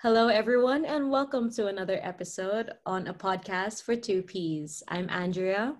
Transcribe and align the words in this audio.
Hello, 0.00 0.28
everyone, 0.28 0.86
and 0.86 1.10
welcome 1.10 1.52
to 1.52 1.66
another 1.66 2.00
episode 2.02 2.70
on 2.86 3.08
a 3.08 3.12
podcast 3.12 3.82
for 3.82 3.94
two 3.94 4.22
Ps. 4.22 4.82
I'm 4.88 5.06
Andrea. 5.10 5.76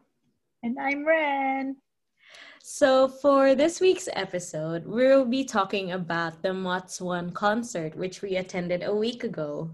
And 0.63 0.77
I'm 0.79 1.07
Ren. 1.07 1.77
So, 2.63 3.09
for 3.09 3.55
this 3.55 3.81
week's 3.81 4.07
episode, 4.13 4.87
we'll 4.87 5.25
be 5.25 5.47
talking 5.47 5.93
about 5.93 6.43
the 6.43 6.53
Mots 6.53 7.01
One 7.01 7.31
concert, 7.31 7.97
which 7.97 8.21
we 8.21 8.37
attended 8.37 8.83
a 8.83 8.95
week 8.95 9.25
ago. 9.25 9.71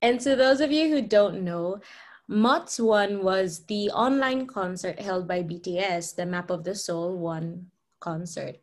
And 0.00 0.18
to 0.20 0.34
those 0.34 0.62
of 0.62 0.72
you 0.72 0.88
who 0.88 1.02
don't 1.02 1.44
know, 1.44 1.82
Mots 2.26 2.80
One 2.80 3.22
was 3.22 3.66
the 3.66 3.90
online 3.90 4.46
concert 4.46 4.98
held 4.98 5.28
by 5.28 5.42
BTS, 5.42 6.16
the 6.16 6.24
Map 6.24 6.48
of 6.48 6.64
the 6.64 6.74
Soul 6.74 7.18
One 7.18 7.66
concert. 8.00 8.56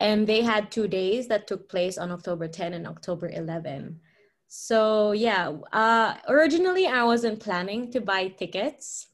And 0.00 0.26
they 0.26 0.40
had 0.40 0.72
two 0.72 0.88
days 0.88 1.28
that 1.28 1.46
took 1.46 1.68
place 1.68 1.98
on 1.98 2.10
October 2.10 2.48
10 2.48 2.72
and 2.72 2.86
October 2.86 3.28
11. 3.28 4.00
So 4.48 5.12
yeah, 5.12 5.52
uh, 5.72 6.14
originally 6.26 6.88
I 6.88 7.04
wasn't 7.04 7.38
planning 7.38 7.92
to 7.92 8.00
buy 8.00 8.28
tickets, 8.28 9.06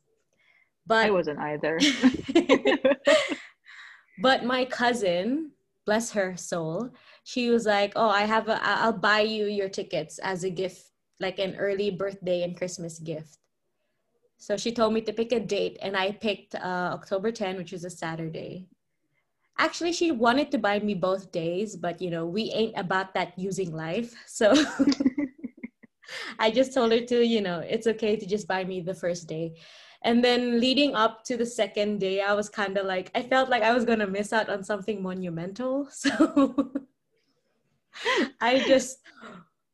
but 0.86 1.04
I 1.04 1.10
wasn't 1.10 1.41
either. 1.41 1.78
but 4.22 4.44
my 4.44 4.64
cousin, 4.64 5.50
bless 5.84 6.12
her 6.12 6.36
soul, 6.36 6.91
she 7.24 7.50
was 7.50 7.66
like, 7.66 7.92
"Oh, 7.96 8.08
I 8.08 8.22
have 8.22 8.48
a, 8.48 8.58
I'll 8.62 8.92
buy 8.92 9.20
you 9.20 9.46
your 9.46 9.68
tickets 9.68 10.18
as 10.20 10.44
a 10.44 10.50
gift, 10.50 10.91
like 11.20 11.38
an 11.38 11.56
early 11.56 11.91
birthday 11.91 12.42
and 12.42 12.56
Christmas 12.56 12.98
gift." 12.98 13.36
So 14.38 14.56
she 14.56 14.72
told 14.72 14.94
me 14.94 15.00
to 15.02 15.12
pick 15.12 15.32
a 15.32 15.41
date, 15.41 15.77
and 15.82 15.96
I 15.96 16.12
picked 16.12 16.55
uh, 16.55 16.94
October 16.94 17.32
10, 17.32 17.56
which 17.56 17.72
was 17.72 17.84
a 17.84 17.91
Saturday. 17.91 18.68
Actually, 19.59 19.92
she 19.92 20.10
wanted 20.12 20.51
to 20.51 20.59
buy 20.59 20.78
me 20.80 20.95
both 20.95 21.33
days, 21.33 21.77
but 21.77 22.01
you 22.01 22.10
know, 22.10 22.27
we 22.27 22.51
ain't 22.52 22.77
about 22.77 23.14
that 23.14 23.38
using 23.38 23.73
life. 23.73 24.14
So 24.27 24.55
I 26.39 26.50
just 26.50 26.75
told 26.75 26.92
her 26.92 27.00
to, 27.00 27.25
you 27.25 27.41
know, 27.41 27.61
it's 27.61 27.86
okay 27.86 28.17
to 28.17 28.27
just 28.27 28.47
buy 28.47 28.64
me 28.64 28.80
the 28.80 28.95
first 28.95 29.27
day. 29.28 29.55
And 30.03 30.22
then 30.22 30.61
leading 30.61 30.95
up 30.95 31.25
to 31.25 31.36
the 31.36 31.47
second 31.47 31.98
day, 31.98 32.20
I 32.20 32.34
was 32.34 32.48
kind 32.48 32.77
of 32.77 32.86
like, 32.86 33.11
I 33.14 33.22
felt 33.22 33.48
like 33.48 33.62
I 33.62 33.72
was 33.72 33.84
going 33.84 33.98
to 33.98 34.06
miss 34.06 34.33
out 34.33 34.48
on 34.48 34.62
something 34.62 35.03
monumental. 35.03 35.89
So 35.97 36.73
I 38.42 38.61
just, 38.69 38.98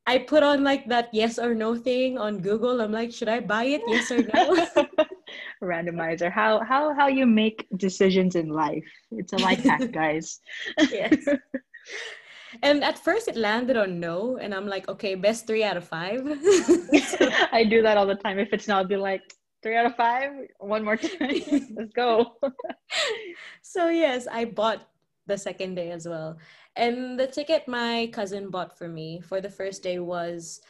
I 0.07 0.17
put 0.19 0.43
on 0.43 0.63
like 0.63 0.87
that 0.87 1.09
yes 1.11 1.37
or 1.37 1.53
no 1.53 1.75
thing 1.75 2.17
on 2.17 2.39
Google. 2.39 2.79
I'm 2.79 2.93
like, 2.93 3.11
should 3.11 3.27
I 3.27 3.41
buy 3.41 3.65
it? 3.65 3.81
Yes 3.85 4.11
or 4.11 4.23
no? 4.23 4.67
Randomizer. 5.63 6.31
How 6.31 6.63
how 6.63 6.93
how 6.93 7.07
you 7.07 7.25
make 7.25 7.67
decisions 7.77 8.35
in 8.35 8.49
life. 8.49 8.85
It's 9.11 9.33
a 9.33 9.37
life 9.37 9.63
hack, 9.63 9.91
guys. 10.01 10.39
yes 10.91 11.27
and 12.61 12.83
at 12.83 12.99
first 12.99 13.27
it 13.27 13.35
landed 13.35 13.77
on 13.77 13.99
no 13.99 14.37
and 14.37 14.53
i'm 14.53 14.67
like 14.67 14.87
okay 14.87 15.15
best 15.15 15.47
three 15.47 15.63
out 15.63 15.77
of 15.77 15.87
five 15.87 16.21
i 17.51 17.65
do 17.67 17.81
that 17.81 17.97
all 17.97 18.05
the 18.05 18.15
time 18.15 18.37
if 18.39 18.53
it's 18.53 18.67
not 18.67 18.77
i'll 18.77 18.87
be 18.87 18.95
like 18.95 19.21
three 19.63 19.75
out 19.75 19.85
of 19.85 19.95
five 19.95 20.31
one 20.59 20.83
more 20.83 20.97
time 20.97 21.41
let's 21.75 21.93
go 21.93 22.33
so 23.61 23.89
yes 23.89 24.27
i 24.31 24.45
bought 24.45 24.87
the 25.25 25.37
second 25.37 25.75
day 25.75 25.91
as 25.91 26.07
well 26.07 26.37
and 26.75 27.19
the 27.19 27.27
ticket 27.27 27.67
my 27.67 28.09
cousin 28.13 28.49
bought 28.49 28.77
for 28.77 28.87
me 28.87 29.19
for 29.21 29.41
the 29.41 29.49
first 29.49 29.81
day 29.83 29.99
was 29.99 30.61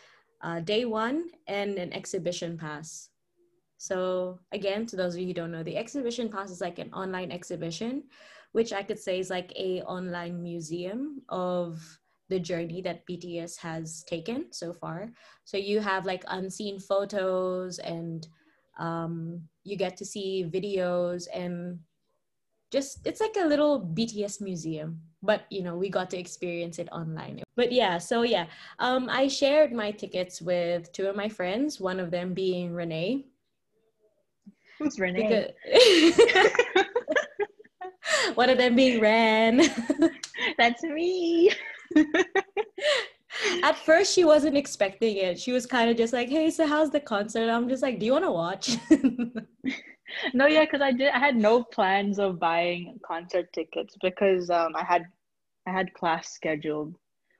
uh, 0.42 0.60
day 0.60 0.86
one 0.86 1.26
and 1.48 1.78
an 1.78 1.92
exhibition 1.94 2.58
pass 2.58 3.10
so 3.84 4.40
again 4.54 4.86
to 4.86 4.96
those 4.96 5.14
of 5.14 5.20
you 5.20 5.28
who 5.28 5.34
don't 5.34 5.52
know 5.52 5.64
the 5.64 5.76
exhibition 5.76 6.30
pass 6.30 6.50
is 6.50 6.62
like 6.62 6.80
an 6.80 6.92
online 6.94 7.32
exhibition 7.32 8.04
which 8.54 8.72
I 8.72 8.84
could 8.84 9.00
say 9.00 9.20
is 9.20 9.30
like 9.30 9.52
a 9.58 9.82
online 9.82 10.42
museum 10.42 11.22
of 11.28 11.82
the 12.30 12.40
journey 12.40 12.82
that 12.82 13.06
BTS 13.06 13.58
has 13.58 14.04
taken 14.04 14.46
so 14.52 14.74
far. 14.74 15.12
So 15.44 15.58
you 15.58 15.82
have 15.82 16.06
like 16.06 16.24
unseen 16.28 16.80
photos 16.80 17.80
and 17.80 18.26
um, 18.80 19.42
you 19.64 19.76
get 19.76 19.98
to 19.98 20.06
see 20.06 20.46
videos 20.48 21.28
and 21.34 21.80
just 22.72 23.06
it's 23.06 23.22
like 23.22 23.36
a 23.38 23.46
little 23.46 23.82
BTS 23.82 24.42
museum, 24.42 25.02
but 25.22 25.46
you 25.50 25.62
know 25.62 25.76
we 25.76 25.90
got 25.90 26.10
to 26.12 26.18
experience 26.18 26.80
it 26.80 26.90
online. 26.92 27.44
But 27.56 27.72
yeah, 27.72 27.98
so 27.98 28.24
yeah, 28.24 28.46
um, 28.80 29.10
I 29.10 29.28
shared 29.28 29.74
my 29.74 29.92
tickets 29.92 30.42
with 30.42 30.92
two 30.92 31.08
of 31.08 31.16
my 31.16 31.30
friends. 31.30 31.80
One 31.80 32.00
of 32.00 32.10
them 32.10 32.34
being 32.34 32.74
Renee. 32.74 33.26
Who's 34.80 35.00
Renee? 35.00 35.54
One 38.36 38.50
of 38.50 38.58
them 38.58 38.76
being 38.76 39.00
Ren. 39.00 39.62
That's 40.58 40.84
me. 40.84 41.52
At 43.64 43.78
first, 43.78 44.14
she 44.14 44.26
wasn't 44.26 44.58
expecting 44.58 45.18
it. 45.18 45.40
She 45.40 45.52
was 45.52 45.66
kind 45.66 45.90
of 45.90 45.98
just 45.98 46.14
like, 46.14 46.30
"Hey, 46.30 46.50
so 46.50 46.68
how's 46.68 46.92
the 46.92 47.00
concert?" 47.00 47.50
I'm 47.50 47.68
just 47.68 47.82
like, 47.82 48.00
"Do 48.00 48.06
you 48.06 48.12
want 48.12 48.26
to 48.26 48.32
watch?" 48.32 48.78
no, 50.34 50.46
yeah, 50.46 50.62
because 50.62 50.82
I 50.82 50.92
did. 50.92 51.12
I 51.14 51.20
had 51.20 51.36
no 51.36 51.64
plans 51.64 52.20
of 52.20 52.40
buying 52.40 53.00
concert 53.06 53.52
tickets 53.54 53.96
because 54.02 54.50
um, 54.50 54.76
I 54.76 54.84
had 54.84 55.06
I 55.68 55.72
had 55.72 55.94
class 55.94 56.32
scheduled. 56.32 56.96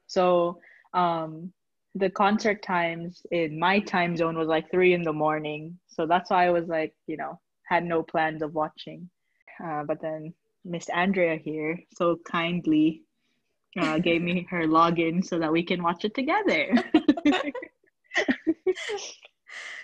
So 0.06 0.58
um, 0.94 1.52
the 1.94 2.10
concert 2.10 2.62
times 2.62 3.22
in 3.30 3.58
my 3.58 3.78
time 3.78 4.16
zone 4.16 4.36
was 4.36 4.48
like 4.48 4.70
three 4.70 4.94
in 4.94 5.02
the 5.02 5.12
morning. 5.12 5.78
So 5.86 6.06
that's 6.06 6.30
why 6.30 6.46
I 6.46 6.50
was 6.50 6.66
like, 6.66 6.92
you 7.06 7.16
know, 7.16 7.40
had 7.68 7.84
no 7.84 8.02
plans 8.02 8.42
of 8.42 8.54
watching. 8.54 9.08
Uh, 9.64 9.84
but 9.84 10.00
then 10.02 10.34
Miss 10.64 10.88
Andrea 10.88 11.36
here 11.36 11.78
so 11.96 12.18
kindly 12.30 13.02
uh, 13.78 13.98
gave 13.98 14.22
me 14.22 14.46
her 14.50 14.66
login 14.66 15.24
so 15.24 15.38
that 15.38 15.52
we 15.52 15.62
can 15.62 15.82
watch 15.82 16.04
it 16.04 16.14
together. 16.14 16.74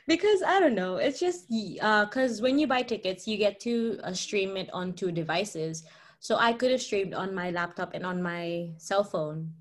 because 0.09 0.43
I 0.43 0.59
don't 0.59 0.75
know, 0.75 0.97
it's 0.97 1.21
just 1.21 1.49
because 1.49 2.41
uh, 2.41 2.43
when 2.43 2.59
you 2.59 2.67
buy 2.67 2.83
tickets, 2.83 3.29
you 3.29 3.37
get 3.37 3.61
to 3.61 4.01
uh, 4.03 4.13
stream 4.13 4.57
it 4.57 4.69
on 4.73 4.95
two 4.95 5.13
devices. 5.13 5.85
So 6.19 6.37
I 6.37 6.53
could 6.55 6.73
have 6.73 6.83
streamed 6.83 7.15
on 7.15 7.35
my 7.35 7.51
laptop 7.51 7.95
and 7.95 8.05
on 8.05 8.21
my 8.21 8.71
cell 8.79 9.05
phone 9.05 9.53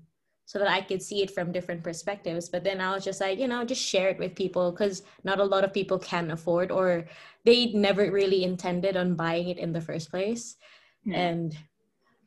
so 0.50 0.58
that 0.58 0.66
I 0.66 0.80
could 0.80 1.00
see 1.00 1.22
it 1.22 1.30
from 1.30 1.52
different 1.52 1.84
perspectives. 1.84 2.48
But 2.48 2.64
then 2.64 2.80
I 2.80 2.92
was 2.92 3.04
just 3.04 3.20
like, 3.20 3.38
you 3.38 3.46
know, 3.46 3.64
just 3.64 3.80
share 3.80 4.08
it 4.08 4.18
with 4.18 4.34
people 4.34 4.72
because 4.72 5.04
not 5.22 5.38
a 5.38 5.44
lot 5.44 5.62
of 5.62 5.72
people 5.72 5.96
can 5.96 6.32
afford 6.32 6.72
or 6.72 7.06
they 7.44 7.66
never 7.66 8.10
really 8.10 8.42
intended 8.42 8.96
on 8.96 9.14
buying 9.14 9.48
it 9.48 9.58
in 9.58 9.72
the 9.72 9.80
first 9.80 10.10
place. 10.10 10.56
Hmm. 11.04 11.14
And 11.14 11.56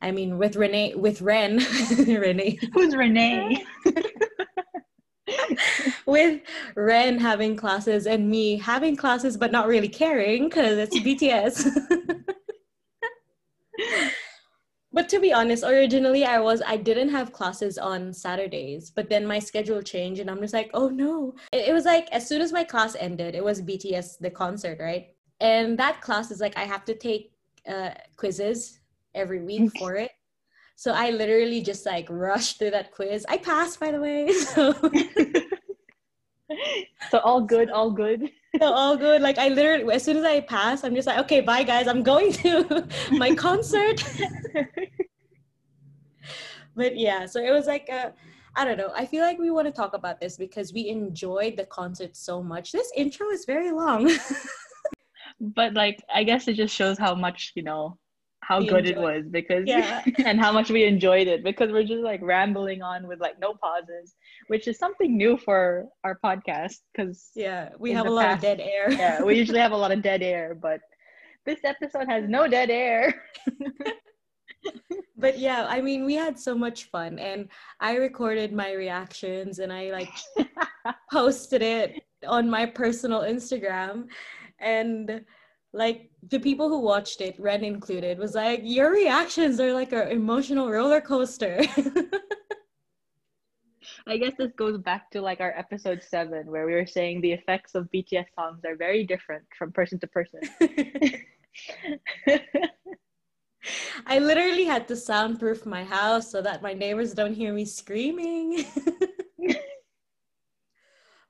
I 0.00 0.10
mean, 0.10 0.38
with 0.38 0.56
Renee, 0.56 0.94
with 0.94 1.20
Ren, 1.20 1.58
Renee. 1.98 2.58
Who's 2.72 2.96
Renee? 2.96 3.62
with 6.06 6.40
Ren 6.76 7.18
having 7.18 7.56
classes 7.56 8.06
and 8.06 8.30
me 8.30 8.56
having 8.56 8.96
classes 8.96 9.36
but 9.36 9.52
not 9.52 9.66
really 9.66 9.90
caring 9.90 10.44
because 10.44 10.78
it's 10.78 10.98
BTS. 10.98 11.68
but 14.94 15.08
to 15.08 15.18
be 15.18 15.32
honest, 15.32 15.64
originally 15.64 16.24
I 16.24 16.38
was 16.38 16.62
I 16.64 16.76
didn't 16.76 17.08
have 17.10 17.32
classes 17.32 17.76
on 17.78 18.12
Saturdays, 18.14 18.90
but 18.90 19.10
then 19.10 19.26
my 19.26 19.40
schedule 19.40 19.82
changed 19.82 20.20
and 20.20 20.30
I'm 20.30 20.40
just 20.40 20.54
like, 20.54 20.70
oh 20.72 20.88
no. 20.88 21.34
It, 21.52 21.68
it 21.68 21.72
was 21.72 21.84
like 21.84 22.08
as 22.12 22.26
soon 22.28 22.40
as 22.40 22.52
my 22.52 22.62
class 22.62 22.94
ended, 22.94 23.34
it 23.34 23.44
was 23.44 23.60
BTS 23.60 24.18
the 24.20 24.30
concert, 24.30 24.78
right? 24.80 25.08
And 25.40 25.76
that 25.78 26.00
class 26.00 26.30
is 26.30 26.40
like 26.40 26.56
I 26.56 26.64
have 26.64 26.84
to 26.86 26.94
take 26.94 27.32
uh, 27.68 27.90
quizzes 28.16 28.78
every 29.14 29.42
week 29.42 29.70
for 29.78 29.96
it. 29.96 30.12
So 30.76 30.92
I 30.92 31.10
literally 31.10 31.60
just 31.60 31.86
like 31.86 32.06
rushed 32.08 32.58
through 32.58 32.70
that 32.70 32.92
quiz. 32.92 33.26
I 33.28 33.38
passed, 33.38 33.80
by 33.80 33.90
the 33.90 34.00
way. 34.00 34.28
So, 34.32 34.72
so 37.10 37.18
all 37.18 37.40
good, 37.40 37.70
all 37.70 37.90
good. 37.90 38.30
So 38.60 38.72
all 38.72 38.96
good. 38.96 39.20
Like 39.20 39.36
I 39.36 39.48
literally, 39.48 39.92
as 39.92 40.04
soon 40.04 40.16
as 40.16 40.22
I 40.22 40.38
pass, 40.38 40.84
I'm 40.84 40.94
just 40.94 41.08
like, 41.08 41.18
okay, 41.18 41.40
bye 41.40 41.64
guys. 41.64 41.88
I'm 41.88 42.04
going 42.04 42.30
to 42.34 42.86
my 43.10 43.34
concert. 43.34 44.00
but 46.76 46.96
yeah, 46.96 47.26
so 47.26 47.42
it 47.42 47.50
was 47.50 47.66
like 47.66 47.88
a, 47.88 48.12
I 48.54 48.64
don't 48.64 48.78
know. 48.78 48.92
I 48.94 49.06
feel 49.06 49.22
like 49.22 49.40
we 49.40 49.50
want 49.50 49.66
to 49.66 49.72
talk 49.72 49.94
about 49.94 50.20
this 50.20 50.36
because 50.36 50.72
we 50.72 50.88
enjoyed 50.88 51.56
the 51.56 51.64
concert 51.64 52.16
so 52.16 52.44
much. 52.44 52.70
This 52.70 52.92
intro 52.94 53.28
is 53.30 53.44
very 53.44 53.72
long 53.72 54.08
but 55.40 55.74
like 55.74 56.02
I 56.12 56.24
guess 56.24 56.48
it 56.48 56.54
just 56.54 56.74
shows 56.74 56.98
how 56.98 57.14
much 57.14 57.52
you 57.54 57.62
know 57.62 57.98
how 58.40 58.60
we 58.60 58.66
good 58.66 58.86
it 58.86 58.96
was 58.96 59.24
because 59.30 59.64
yeah. 59.66 60.02
and 60.18 60.38
how 60.38 60.52
much 60.52 60.70
we 60.70 60.84
enjoyed 60.84 61.28
it 61.28 61.42
because 61.42 61.72
we're 61.72 61.84
just 61.84 62.02
like 62.02 62.20
rambling 62.22 62.82
on 62.82 63.06
with 63.06 63.20
like 63.20 63.38
no 63.40 63.54
pauses 63.54 64.14
which 64.48 64.68
is 64.68 64.78
something 64.78 65.16
new 65.16 65.36
for 65.36 65.86
our 66.04 66.18
podcast 66.24 66.78
because 66.92 67.30
yeah 67.34 67.70
we 67.78 67.92
have 67.92 68.06
a 68.06 68.10
lot 68.10 68.26
past, 68.26 68.36
of 68.36 68.42
dead 68.42 68.60
air 68.60 68.90
yeah 68.92 69.22
we 69.22 69.36
usually 69.42 69.58
have 69.58 69.72
a 69.72 69.76
lot 69.76 69.92
of 69.92 70.02
dead 70.02 70.22
air 70.22 70.54
but 70.54 70.80
this 71.46 71.60
episode 71.64 72.06
has 72.08 72.24
no 72.28 72.46
dead 72.48 72.70
air 72.70 73.22
but 75.16 75.38
yeah 75.38 75.66
i 75.68 75.80
mean 75.80 76.04
we 76.04 76.14
had 76.14 76.38
so 76.38 76.54
much 76.54 76.84
fun 76.84 77.18
and 77.18 77.48
i 77.80 77.96
recorded 77.96 78.52
my 78.52 78.72
reactions 78.72 79.58
and 79.58 79.72
i 79.72 79.90
like 79.90 80.12
posted 81.12 81.62
it 81.62 82.02
on 82.26 82.48
my 82.48 82.64
personal 82.64 83.22
instagram 83.22 84.04
and 84.60 85.24
like 85.74 86.08
the 86.30 86.38
people 86.38 86.68
who 86.68 86.78
watched 86.78 87.20
it, 87.20 87.34
Ren 87.38 87.64
included, 87.64 88.18
was 88.18 88.34
like, 88.34 88.60
your 88.62 88.92
reactions 88.92 89.58
are 89.58 89.72
like 89.72 89.92
an 89.92 90.08
emotional 90.08 90.70
roller 90.70 91.00
coaster. 91.00 91.60
I 94.06 94.16
guess 94.16 94.32
this 94.38 94.52
goes 94.52 94.78
back 94.78 95.10
to 95.12 95.20
like 95.20 95.40
our 95.40 95.52
episode 95.56 96.02
seven 96.02 96.50
where 96.50 96.66
we 96.66 96.74
were 96.74 96.86
saying 96.86 97.20
the 97.20 97.32
effects 97.32 97.74
of 97.74 97.90
BTS 97.92 98.26
songs 98.34 98.64
are 98.64 98.76
very 98.76 99.04
different 99.04 99.44
from 99.56 99.72
person 99.72 99.98
to 100.00 100.06
person. 100.06 100.40
I 104.06 104.18
literally 104.18 104.64
had 104.64 104.86
to 104.88 104.96
soundproof 104.96 105.64
my 105.64 105.84
house 105.84 106.30
so 106.30 106.42
that 106.42 106.62
my 106.62 106.74
neighbors 106.74 107.14
don't 107.14 107.34
hear 107.34 107.52
me 107.52 107.64
screaming. 107.64 108.64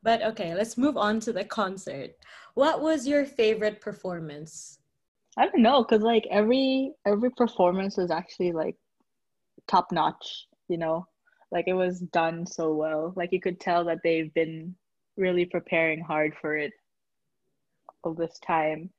but 0.02 0.22
okay, 0.22 0.54
let's 0.54 0.76
move 0.76 0.96
on 0.96 1.20
to 1.20 1.32
the 1.32 1.44
concert. 1.44 2.10
What 2.54 2.80
was 2.80 3.06
your 3.06 3.24
favorite 3.24 3.80
performance? 3.80 4.78
I 5.36 5.46
don't 5.46 5.62
know, 5.62 5.84
cause 5.84 6.00
like 6.00 6.26
every 6.30 6.92
every 7.06 7.30
performance 7.30 7.96
was 7.96 8.10
actually 8.10 8.52
like 8.52 8.76
top 9.66 9.90
notch. 9.92 10.46
You 10.68 10.78
know, 10.78 11.06
like 11.54 11.68
it 11.68 11.72
was 11.72 12.00
done 12.00 12.44
so 12.44 12.74
well. 12.74 13.12
Like 13.16 13.32
you 13.32 13.40
could 13.40 13.60
tell 13.60 13.84
that 13.84 14.00
they've 14.02 14.34
been 14.34 14.74
really 15.16 15.46
preparing 15.46 16.00
hard 16.00 16.34
for 16.40 16.56
it 16.56 16.72
all 18.02 18.12
this 18.12 18.38
time. 18.44 18.90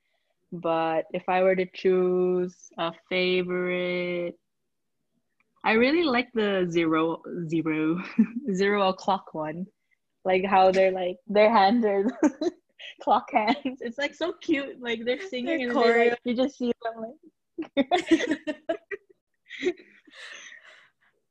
But 0.54 1.06
if 1.14 1.28
I 1.28 1.44
were 1.44 1.58
to 1.58 1.66
choose 1.74 2.56
a 2.78 2.94
favorite, 3.10 4.40
I 5.66 5.74
really 5.74 6.04
like 6.04 6.30
the 6.34 6.66
zero 6.70 7.22
zero 7.50 8.02
zero 8.54 8.88
o'clock 8.88 9.34
one. 9.34 9.66
Like 10.24 10.46
how 10.46 10.72
they're 10.72 10.92
like 10.92 11.18
their 11.28 11.52
hands 11.52 11.84
are 11.86 12.06
clock 13.02 13.30
hands. 13.34 13.82
It's 13.82 13.98
like 13.98 14.16
so 14.16 14.32
cute. 14.42 14.82
Like 14.82 15.04
they're 15.04 15.20
singing 15.20 15.68
they're 15.74 16.02
and 16.02 16.12
like, 16.12 16.20
you 16.24 16.36
just 16.38 16.58
see 16.58 16.72
them 16.82 17.04
like. 17.76 17.88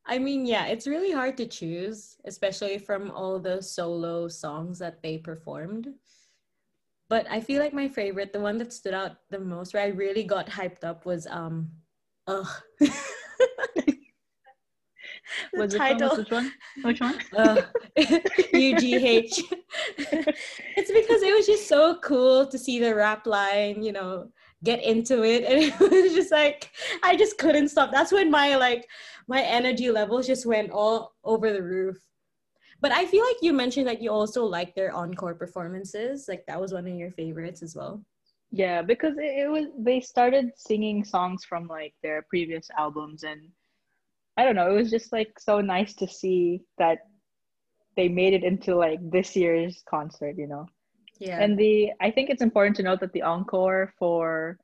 I 0.06 0.18
mean, 0.18 0.44
yeah, 0.44 0.66
it's 0.66 0.86
really 0.86 1.12
hard 1.12 1.36
to 1.38 1.46
choose, 1.46 2.16
especially 2.24 2.78
from 2.78 3.10
all 3.10 3.38
the 3.38 3.62
solo 3.62 4.28
songs 4.28 4.78
that 4.78 5.02
they 5.02 5.18
performed. 5.18 5.88
But 7.08 7.26
I 7.30 7.40
feel 7.40 7.62
like 7.62 7.72
my 7.72 7.88
favorite, 7.88 8.32
the 8.32 8.40
one 8.40 8.58
that 8.58 8.72
stood 8.72 8.94
out 8.94 9.16
the 9.30 9.38
most, 9.38 9.72
where 9.72 9.82
I 9.82 9.88
really 9.88 10.24
got 10.24 10.48
hyped 10.48 10.84
up, 10.84 11.06
was 11.06 11.26
um, 11.26 11.70
ugh. 12.26 12.48
was 15.54 15.74
title. 15.74 16.16
Which 16.16 16.30
one? 16.30 16.52
Which 16.82 17.00
one? 17.00 17.18
Uh, 17.36 17.62
UGH. 17.96 19.40
it's 20.76 20.92
because 20.92 21.22
it 21.22 21.34
was 21.34 21.46
just 21.46 21.68
so 21.68 21.98
cool 22.02 22.46
to 22.46 22.58
see 22.58 22.78
the 22.78 22.94
rap 22.94 23.26
line, 23.26 23.82
you 23.82 23.92
know, 23.92 24.28
get 24.62 24.82
into 24.82 25.24
it. 25.24 25.44
And 25.44 25.62
it 25.62 25.78
was 25.78 26.14
just 26.14 26.32
like, 26.32 26.70
I 27.02 27.16
just 27.16 27.38
couldn't 27.38 27.68
stop. 27.68 27.92
That's 27.92 28.12
when 28.12 28.30
my 28.30 28.56
like, 28.56 28.88
my 29.26 29.42
energy 29.42 29.90
levels 29.90 30.26
just 30.26 30.46
went 30.46 30.70
all 30.70 31.14
over 31.24 31.52
the 31.52 31.62
roof. 31.62 31.96
But 32.80 32.92
I 32.92 33.06
feel 33.06 33.24
like 33.24 33.36
you 33.40 33.52
mentioned 33.52 33.86
that 33.86 34.02
you 34.02 34.10
also 34.10 34.44
like 34.44 34.74
their 34.74 34.94
encore 34.94 35.34
performances. 35.34 36.26
Like 36.28 36.44
that 36.46 36.60
was 36.60 36.72
one 36.72 36.86
of 36.86 36.94
your 36.94 37.12
favorites 37.12 37.62
as 37.62 37.74
well. 37.74 38.04
Yeah, 38.50 38.82
because 38.82 39.16
it, 39.18 39.46
it 39.46 39.50
was 39.50 39.66
they 39.78 40.00
started 40.00 40.50
singing 40.56 41.04
songs 41.04 41.44
from 41.44 41.66
like 41.66 41.94
their 42.02 42.22
previous 42.28 42.68
albums 42.78 43.22
and 43.24 43.40
I 44.36 44.44
don't 44.44 44.56
know, 44.56 44.70
it 44.70 44.74
was 44.74 44.90
just 44.90 45.12
like 45.12 45.38
so 45.38 45.60
nice 45.60 45.94
to 45.94 46.08
see 46.08 46.62
that 46.78 46.98
they 47.96 48.08
made 48.08 48.34
it 48.34 48.44
into 48.44 48.74
like 48.74 48.98
this 49.10 49.36
year's 49.36 49.82
concert, 49.88 50.36
you 50.36 50.46
know. 50.46 50.66
Yeah. 51.18 51.40
And 51.40 51.58
the 51.58 51.92
I 52.00 52.10
think 52.10 52.30
it's 52.30 52.42
important 52.42 52.76
to 52.76 52.82
note 52.82 53.00
that 53.00 53.12
the 53.12 53.22
encore 53.22 53.92
for 53.98 54.58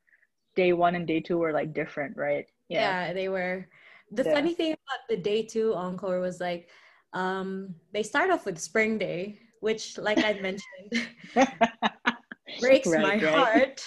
day 0.55 0.73
1 0.73 0.95
and 0.95 1.07
day 1.07 1.21
2 1.21 1.37
were 1.37 1.53
like 1.53 1.73
different, 1.73 2.17
right? 2.17 2.45
Yeah, 2.67 3.07
yeah 3.07 3.13
they 3.13 3.29
were. 3.29 3.67
The 4.11 4.23
yeah. 4.23 4.33
funny 4.33 4.53
thing 4.53 4.73
about 4.73 5.07
the 5.09 5.17
day 5.17 5.43
2 5.43 5.73
encore 5.73 6.19
was 6.19 6.39
like 6.39 6.69
um 7.13 7.75
they 7.93 8.03
start 8.03 8.29
off 8.29 8.45
with 8.45 8.59
Spring 8.59 8.97
Day, 8.97 9.39
which 9.59 9.97
like 9.97 10.17
I 10.19 10.33
mentioned 10.33 11.07
breaks 12.59 12.87
right, 12.87 13.01
my 13.01 13.15
right. 13.15 13.23
heart. 13.23 13.81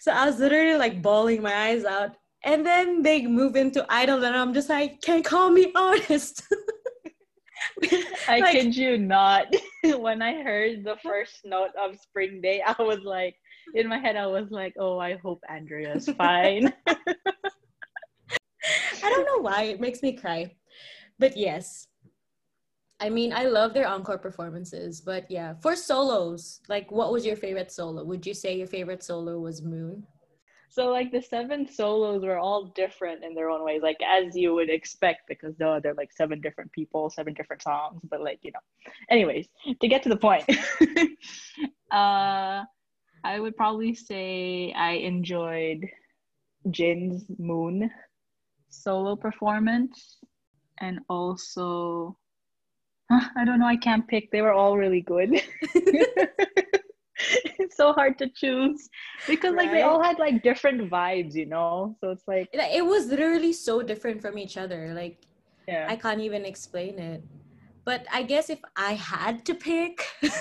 So 0.00 0.12
I 0.12 0.26
was 0.26 0.38
literally 0.38 0.76
like 0.76 1.00
bawling 1.00 1.42
my 1.42 1.54
eyes 1.54 1.84
out 1.84 2.16
and 2.44 2.66
then 2.66 3.02
they 3.02 3.26
move 3.26 3.56
into 3.56 3.84
idol 3.88 4.24
and 4.24 4.36
i'm 4.36 4.54
just 4.54 4.68
like 4.68 5.00
can 5.00 5.22
call 5.22 5.50
me 5.50 5.72
artist 5.74 6.42
i 8.28 8.40
like, 8.40 8.52
kid 8.52 8.76
you 8.76 8.98
not 8.98 9.46
when 9.98 10.20
i 10.22 10.42
heard 10.42 10.84
the 10.84 10.96
first 11.02 11.40
note 11.44 11.70
of 11.80 11.98
spring 11.98 12.40
day 12.40 12.62
i 12.62 12.82
was 12.82 13.00
like 13.04 13.36
in 13.74 13.88
my 13.88 13.98
head 13.98 14.16
i 14.16 14.26
was 14.26 14.50
like 14.50 14.74
oh 14.78 14.98
i 14.98 15.16
hope 15.16 15.40
andrea's 15.48 16.08
fine 16.16 16.72
i 19.02 19.10
don't 19.10 19.26
know 19.26 19.42
why. 19.42 19.64
It 19.64 19.80
makes 19.80 20.02
me 20.02 20.12
cry. 20.12 20.54
But 21.18 21.36
yes. 21.36 21.88
I 23.00 23.10
mean, 23.10 23.32
I 23.32 23.44
love 23.44 23.74
their 23.74 23.88
encore 23.88 24.18
performances, 24.18 25.00
but 25.00 25.28
yeah, 25.28 25.54
for 25.60 25.74
solos, 25.74 26.60
like 26.68 26.90
what 26.92 27.12
was 27.12 27.26
your 27.26 27.34
favorite 27.36 27.72
solo? 27.72 28.04
Would 28.04 28.24
you 28.24 28.32
say 28.32 28.56
your 28.56 28.68
favorite 28.68 29.02
solo 29.02 29.40
was 29.40 29.60
Moon? 29.60 30.06
so 30.72 30.86
like 30.88 31.12
the 31.12 31.20
seven 31.20 31.68
solos 31.68 32.22
were 32.22 32.38
all 32.38 32.72
different 32.74 33.22
in 33.22 33.34
their 33.34 33.50
own 33.50 33.62
ways 33.62 33.82
like 33.82 33.98
as 34.02 34.34
you 34.34 34.54
would 34.54 34.70
expect 34.70 35.28
because 35.28 35.54
though 35.58 35.78
they're 35.82 35.92
like 35.94 36.10
seven 36.10 36.40
different 36.40 36.72
people 36.72 37.10
seven 37.10 37.34
different 37.34 37.60
songs 37.60 38.00
but 38.10 38.22
like 38.22 38.38
you 38.42 38.50
know. 38.52 38.60
Anyways 39.10 39.48
to 39.80 39.88
get 39.88 40.02
to 40.02 40.08
the 40.08 40.16
point. 40.16 40.44
Uh 41.92 42.64
i 43.22 43.38
would 43.38 43.54
probably 43.54 43.94
say 43.94 44.72
i 44.72 44.92
enjoyed 44.92 45.86
jin's 46.70 47.26
moon 47.38 47.90
solo 48.72 49.14
performance 49.16 50.18
and 50.80 50.98
also 51.08 52.16
i 53.10 53.44
don't 53.44 53.58
know 53.58 53.66
i 53.66 53.76
can't 53.76 54.06
pick 54.08 54.30
they 54.30 54.42
were 54.42 54.52
all 54.52 54.76
really 54.76 55.02
good 55.02 55.42
it's 57.58 57.76
so 57.76 57.92
hard 57.92 58.18
to 58.18 58.28
choose 58.28 58.88
because 59.26 59.54
right? 59.54 59.64
like 59.64 59.72
they 59.72 59.82
all 59.82 60.02
had 60.02 60.18
like 60.18 60.42
different 60.42 60.90
vibes, 60.90 61.34
you 61.34 61.46
know. 61.46 61.96
So 62.00 62.10
it's 62.10 62.26
like 62.26 62.48
it 62.52 62.84
was 62.84 63.06
literally 63.06 63.52
so 63.52 63.82
different 63.82 64.20
from 64.20 64.38
each 64.38 64.56
other. 64.56 64.92
Like 64.94 65.18
yeah. 65.68 65.86
I 65.88 65.96
can't 65.96 66.20
even 66.20 66.44
explain 66.44 66.98
it. 66.98 67.22
But 67.84 68.06
I 68.12 68.22
guess 68.22 68.50
if 68.50 68.60
I 68.76 68.92
had 68.94 69.44
to 69.46 69.54
pick 69.54 70.04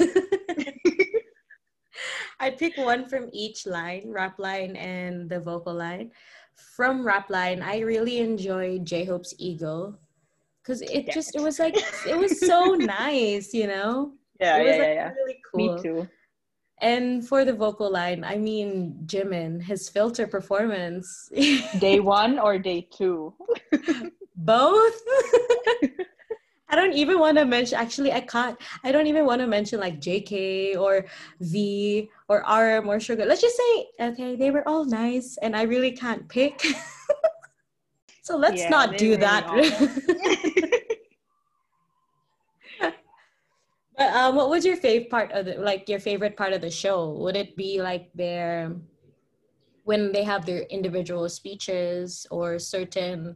I'd 2.40 2.58
pick 2.58 2.76
one 2.78 3.08
from 3.08 3.30
each 3.32 3.68
line, 3.68 4.04
rap 4.08 4.40
line 4.40 4.76
and 4.76 5.30
the 5.30 5.40
vocal 5.40 5.76
line. 5.76 6.12
From 6.56 7.06
rap 7.06 7.30
line, 7.30 7.62
I 7.62 7.80
really 7.80 8.20
enjoyed 8.20 8.86
J 8.86 9.06
Hope's 9.06 9.34
Ego. 9.38 9.98
Cause 10.64 10.82
it 10.82 11.12
just 11.12 11.36
it 11.36 11.42
was 11.42 11.58
like 11.58 11.76
it 12.08 12.18
was 12.18 12.40
so 12.40 12.76
nice, 12.76 13.54
you 13.54 13.66
know? 13.68 14.14
Yeah, 14.40 14.58
it 14.58 14.64
was 14.66 14.76
yeah, 14.76 14.82
like 14.82 14.96
yeah, 14.96 15.12
really 15.14 15.38
cool. 15.52 15.76
Me 15.76 15.82
too. 15.82 16.08
And 16.82 17.28
for 17.28 17.46
the 17.46 17.54
vocal 17.54 17.92
line, 17.92 18.24
I 18.24 18.38
mean, 18.38 18.98
Jimin, 19.06 19.62
his 19.62 19.88
filter 19.90 20.26
performance. 20.28 21.30
day 21.80 22.00
one 22.00 22.40
or 22.40 22.58
day 22.58 22.88
two? 22.92 23.34
Both. 24.36 25.02
I 26.72 26.76
don't 26.76 26.94
even 26.94 27.20
want 27.20 27.38
to 27.38 27.46
mention, 27.46 27.78
actually, 27.78 28.14
I 28.14 28.22
can't, 28.22 28.58
I 28.84 28.94
don't 28.94 29.08
even 29.08 29.26
want 29.26 29.42
to 29.42 29.48
mention 29.48 29.82
like 29.82 30.00
JK 30.00 30.78
or 30.78 31.06
V 31.42 32.10
or 32.30 32.38
RM 32.38 32.88
or 32.88 32.98
Suga. 32.98 33.26
Let's 33.28 33.42
just 33.42 33.58
say, 33.58 33.88
okay, 34.00 34.36
they 34.38 34.52
were 34.52 34.68
all 34.68 34.86
nice 34.86 35.38
and 35.42 35.56
I 35.56 35.64
really 35.64 35.92
can't 35.92 36.28
pick. 36.30 36.64
so 38.24 38.38
let's 38.38 38.62
yeah, 38.62 38.70
not 38.70 38.98
do 38.98 39.10
really 39.10 39.18
that. 39.18 40.88
But 43.98 44.16
um, 44.16 44.36
what 44.36 44.50
was 44.50 44.66
your 44.66 44.78
favorite 44.78 45.12
part 45.12 45.32
of 45.32 45.46
the 45.46 45.56
like 45.56 45.88
your 45.88 46.00
favorite 46.00 46.36
part 46.36 46.54
of 46.54 46.62
the 46.62 46.72
show? 46.72 47.12
Would 47.20 47.36
it 47.36 47.56
be 47.56 47.82
like 47.82 48.10
their 48.16 48.74
when 49.84 50.12
they 50.12 50.24
have 50.24 50.46
their 50.46 50.64
individual 50.64 51.30
speeches 51.30 52.26
or 52.32 52.58
certain 52.58 53.36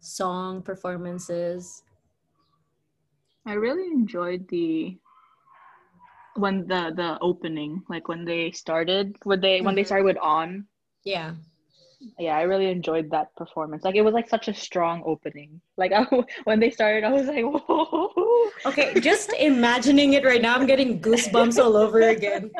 song 0.00 0.60
performances? 0.60 1.82
I 3.46 3.52
really 3.54 3.86
enjoyed 3.88 4.48
the 4.48 4.96
when 6.36 6.66
the 6.66 6.92
the 6.96 7.18
opening, 7.20 7.82
like 7.88 8.08
when 8.08 8.24
they 8.24 8.50
started, 8.52 9.16
when 9.24 9.40
they 9.40 9.60
when 9.60 9.74
they 9.74 9.82
mm-hmm. 9.82 9.86
started 9.86 10.04
with 10.04 10.18
on. 10.18 10.66
Yeah 11.04 11.34
yeah, 12.18 12.36
I 12.36 12.42
really 12.42 12.66
enjoyed 12.66 13.10
that 13.10 13.34
performance. 13.36 13.84
Like 13.84 13.94
it 13.94 14.02
was 14.02 14.14
like 14.14 14.28
such 14.28 14.48
a 14.48 14.54
strong 14.54 15.02
opening. 15.06 15.60
Like 15.76 15.92
I, 15.92 16.06
when 16.44 16.60
they 16.60 16.70
started, 16.70 17.04
I 17.04 17.12
was 17.12 17.26
like, 17.26 17.44
whoa. 17.68 18.50
Okay, 18.66 18.98
just 19.00 19.32
imagining 19.34 20.14
it 20.14 20.24
right 20.24 20.40
now, 20.40 20.54
I'm 20.54 20.66
getting 20.66 21.00
goosebumps 21.00 21.62
all 21.62 21.76
over 21.76 22.00
again. 22.08 22.50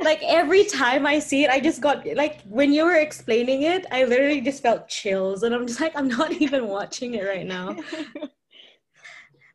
Like 0.00 0.22
every 0.22 0.64
time 0.64 1.06
I 1.06 1.18
see 1.18 1.44
it, 1.44 1.50
I 1.50 1.60
just 1.60 1.80
got 1.80 2.06
like 2.14 2.42
when 2.42 2.72
you 2.72 2.84
were 2.84 2.96
explaining 2.96 3.62
it, 3.62 3.86
I 3.90 4.04
literally 4.04 4.40
just 4.40 4.62
felt 4.62 4.88
chills, 4.88 5.42
and 5.42 5.54
I'm 5.54 5.66
just 5.66 5.80
like, 5.80 5.96
I'm 5.96 6.08
not 6.08 6.32
even 6.40 6.68
watching 6.68 7.14
it 7.14 7.24
right 7.24 7.46
now. 7.46 7.76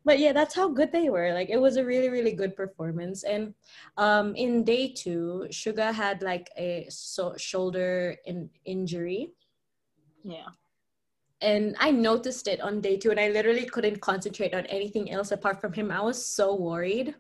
But 0.05 0.19
yeah, 0.19 0.33
that's 0.33 0.55
how 0.55 0.69
good 0.69 0.91
they 0.91 1.09
were. 1.09 1.33
Like 1.33 1.49
it 1.49 1.61
was 1.61 1.77
a 1.77 1.85
really, 1.85 2.09
really 2.09 2.33
good 2.33 2.55
performance. 2.55 3.23
And 3.23 3.53
um, 3.97 4.35
in 4.35 4.63
day 4.63 4.89
two, 4.89 5.47
Suga 5.49 5.93
had 5.93 6.21
like 6.21 6.49
a 6.57 6.87
so- 6.89 7.37
shoulder 7.37 8.17
in- 8.25 8.49
injury. 8.65 9.31
Yeah. 10.23 10.47
and 11.41 11.75
I 11.79 11.91
noticed 11.91 12.47
it 12.47 12.61
on 12.61 12.79
day 12.81 12.95
two, 12.97 13.11
and 13.11 13.19
I 13.19 13.27
literally 13.29 13.65
couldn't 13.65 13.99
concentrate 13.99 14.53
on 14.53 14.65
anything 14.67 15.11
else 15.11 15.31
apart 15.31 15.59
from 15.59 15.73
him. 15.73 15.91
I 15.91 16.01
was 16.01 16.25
so 16.25 16.55
worried. 16.55 17.15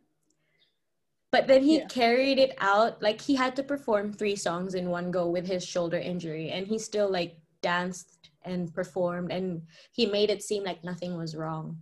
But 1.31 1.47
then 1.47 1.63
he 1.63 1.79
yeah. 1.79 1.87
carried 1.87 2.39
it 2.39 2.55
out. 2.59 3.01
Like 3.01 3.19
he 3.19 3.35
had 3.35 3.55
to 3.57 3.63
perform 3.63 4.13
three 4.13 4.35
songs 4.37 4.75
in 4.75 4.89
one 4.89 5.11
go 5.11 5.29
with 5.29 5.45
his 5.47 5.65
shoulder 5.65 5.97
injury, 5.97 6.51
and 6.51 6.65
he 6.67 6.79
still 6.79 7.11
like 7.11 7.37
danced 7.61 8.29
and 8.45 8.73
performed, 8.73 9.31
and 9.31 9.63
he 9.91 10.05
made 10.05 10.29
it 10.29 10.43
seem 10.43 10.63
like 10.63 10.83
nothing 10.83 11.17
was 11.17 11.35
wrong. 11.35 11.77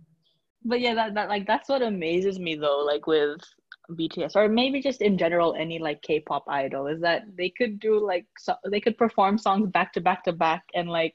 But 0.64 0.80
yeah, 0.80 0.94
that, 0.94 1.14
that 1.14 1.28
like 1.28 1.46
that's 1.46 1.68
what 1.68 1.82
amazes 1.82 2.38
me 2.38 2.54
though, 2.54 2.84
like 2.86 3.06
with 3.06 3.40
BTS 3.90 4.36
or 4.36 4.48
maybe 4.48 4.80
just 4.80 5.02
in 5.02 5.18
general 5.18 5.54
any 5.58 5.78
like 5.78 6.00
K-pop 6.02 6.44
idol 6.48 6.86
is 6.86 7.00
that 7.00 7.24
they 7.36 7.50
could 7.50 7.80
do 7.80 8.04
like 8.04 8.26
so 8.38 8.54
they 8.70 8.80
could 8.80 8.96
perform 8.96 9.38
songs 9.38 9.68
back 9.70 9.92
to 9.94 10.00
back 10.00 10.24
to 10.24 10.32
back 10.32 10.62
and 10.74 10.88
like 10.88 11.14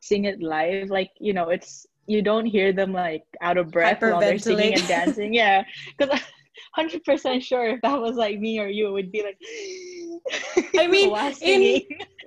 sing 0.00 0.24
it 0.24 0.42
live. 0.42 0.88
Like 0.88 1.10
you 1.18 1.32
know 1.32 1.50
it's 1.50 1.86
you 2.06 2.22
don't 2.22 2.46
hear 2.46 2.72
them 2.72 2.92
like 2.92 3.22
out 3.42 3.58
of 3.58 3.70
breath 3.70 4.00
while 4.00 4.20
they're 4.20 4.38
singing 4.38 4.74
and 4.74 4.88
dancing. 4.88 5.34
Yeah 5.34 5.62
because 5.96 6.18
100% 6.78 7.42
sure 7.42 7.68
if 7.68 7.80
that 7.82 8.00
was 8.00 8.16
like 8.16 8.38
me 8.38 8.58
or 8.58 8.66
you 8.66 8.88
it 8.88 8.92
would 8.92 9.12
be 9.12 9.22
like 9.22 9.38
i 10.78 10.86
mean 10.86 11.14
in, 11.42 11.82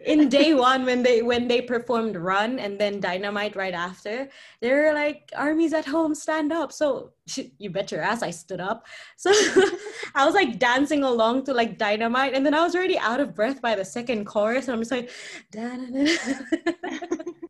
in 0.05 0.29
day 0.29 0.53
one 0.53 0.85
when 0.85 1.01
they 1.01 1.21
when 1.21 1.47
they 1.47 1.61
performed 1.61 2.15
run 2.15 2.59
and 2.59 2.79
then 2.79 2.99
dynamite 2.99 3.55
right 3.55 3.73
after 3.73 4.29
they 4.61 4.71
were 4.71 4.93
like 4.93 5.31
armies 5.35 5.73
at 5.73 5.85
home 5.85 6.13
stand 6.13 6.51
up 6.51 6.71
so 6.71 7.11
you 7.57 7.69
bet 7.69 7.91
your 7.91 8.01
ass 8.01 8.21
i 8.21 8.29
stood 8.29 8.59
up 8.59 8.85
so 9.15 9.31
i 10.15 10.25
was 10.25 10.33
like 10.33 10.59
dancing 10.59 11.03
along 11.03 11.43
to 11.43 11.53
like 11.53 11.77
dynamite 11.77 12.33
and 12.33 12.45
then 12.45 12.53
i 12.53 12.61
was 12.61 12.75
already 12.75 12.97
out 12.99 13.19
of 13.19 13.33
breath 13.33 13.61
by 13.61 13.75
the 13.75 13.85
second 13.85 14.25
chorus 14.25 14.67
and 14.67 14.75
i'm 14.75 14.81
just 14.81 14.91
like 14.91 15.09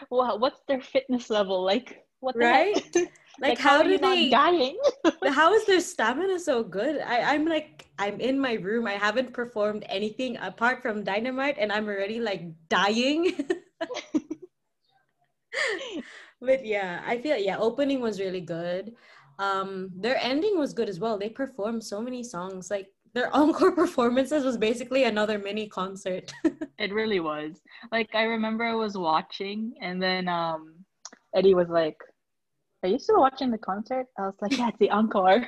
wow, 0.10 0.36
what's 0.36 0.60
their 0.66 0.80
fitness 0.80 1.30
level 1.30 1.64
like? 1.64 2.04
What 2.20 2.34
the 2.34 2.40
right? 2.40 2.96
Like, 3.40 3.50
like, 3.50 3.58
how, 3.58 3.78
how 3.78 3.82
do 3.82 3.98
they 3.98 4.28
dying? 4.28 4.78
how 5.28 5.54
is 5.54 5.64
their 5.66 5.80
stamina 5.80 6.38
so 6.38 6.62
good? 6.62 7.00
I, 7.00 7.34
I'm 7.34 7.46
like, 7.46 7.86
I'm 7.98 8.20
in 8.20 8.38
my 8.38 8.54
room. 8.54 8.86
I 8.86 8.92
haven't 8.92 9.32
performed 9.32 9.84
anything 9.88 10.36
apart 10.38 10.82
from 10.82 11.04
dynamite, 11.04 11.56
and 11.58 11.72
I'm 11.72 11.88
already 11.88 12.20
like 12.20 12.42
dying. 12.68 13.32
but 16.40 16.64
yeah, 16.66 17.02
I 17.06 17.18
feel 17.18 17.36
yeah, 17.36 17.58
opening 17.58 18.00
was 18.00 18.20
really 18.20 18.42
good. 18.42 18.94
Um, 19.38 19.90
their 19.96 20.18
ending 20.18 20.58
was 20.58 20.74
good 20.74 20.90
as 20.90 21.00
well. 21.00 21.18
They 21.18 21.30
performed 21.30 21.82
so 21.82 22.02
many 22.02 22.22
songs. 22.22 22.70
Like 22.70 22.88
their 23.14 23.34
encore 23.36 23.72
performances 23.72 24.44
was 24.44 24.58
basically 24.58 25.04
another 25.04 25.38
mini 25.38 25.66
concert. 25.66 26.30
it 26.78 26.92
really 26.92 27.20
was. 27.20 27.62
Like 27.90 28.14
I 28.14 28.24
remember 28.24 28.64
I 28.64 28.74
was 28.74 28.98
watching 28.98 29.74
and 29.80 30.02
then 30.02 30.28
um 30.28 30.74
Eddie 31.34 31.54
was 31.54 31.68
like, 31.68 31.96
Are 32.82 32.88
you 32.88 32.98
still 32.98 33.20
watching 33.20 33.50
the 33.50 33.58
concert? 33.58 34.06
I 34.18 34.22
was 34.22 34.34
like, 34.40 34.56
Yeah, 34.56 34.68
it's 34.68 34.78
the 34.78 34.90
encore. 34.90 35.46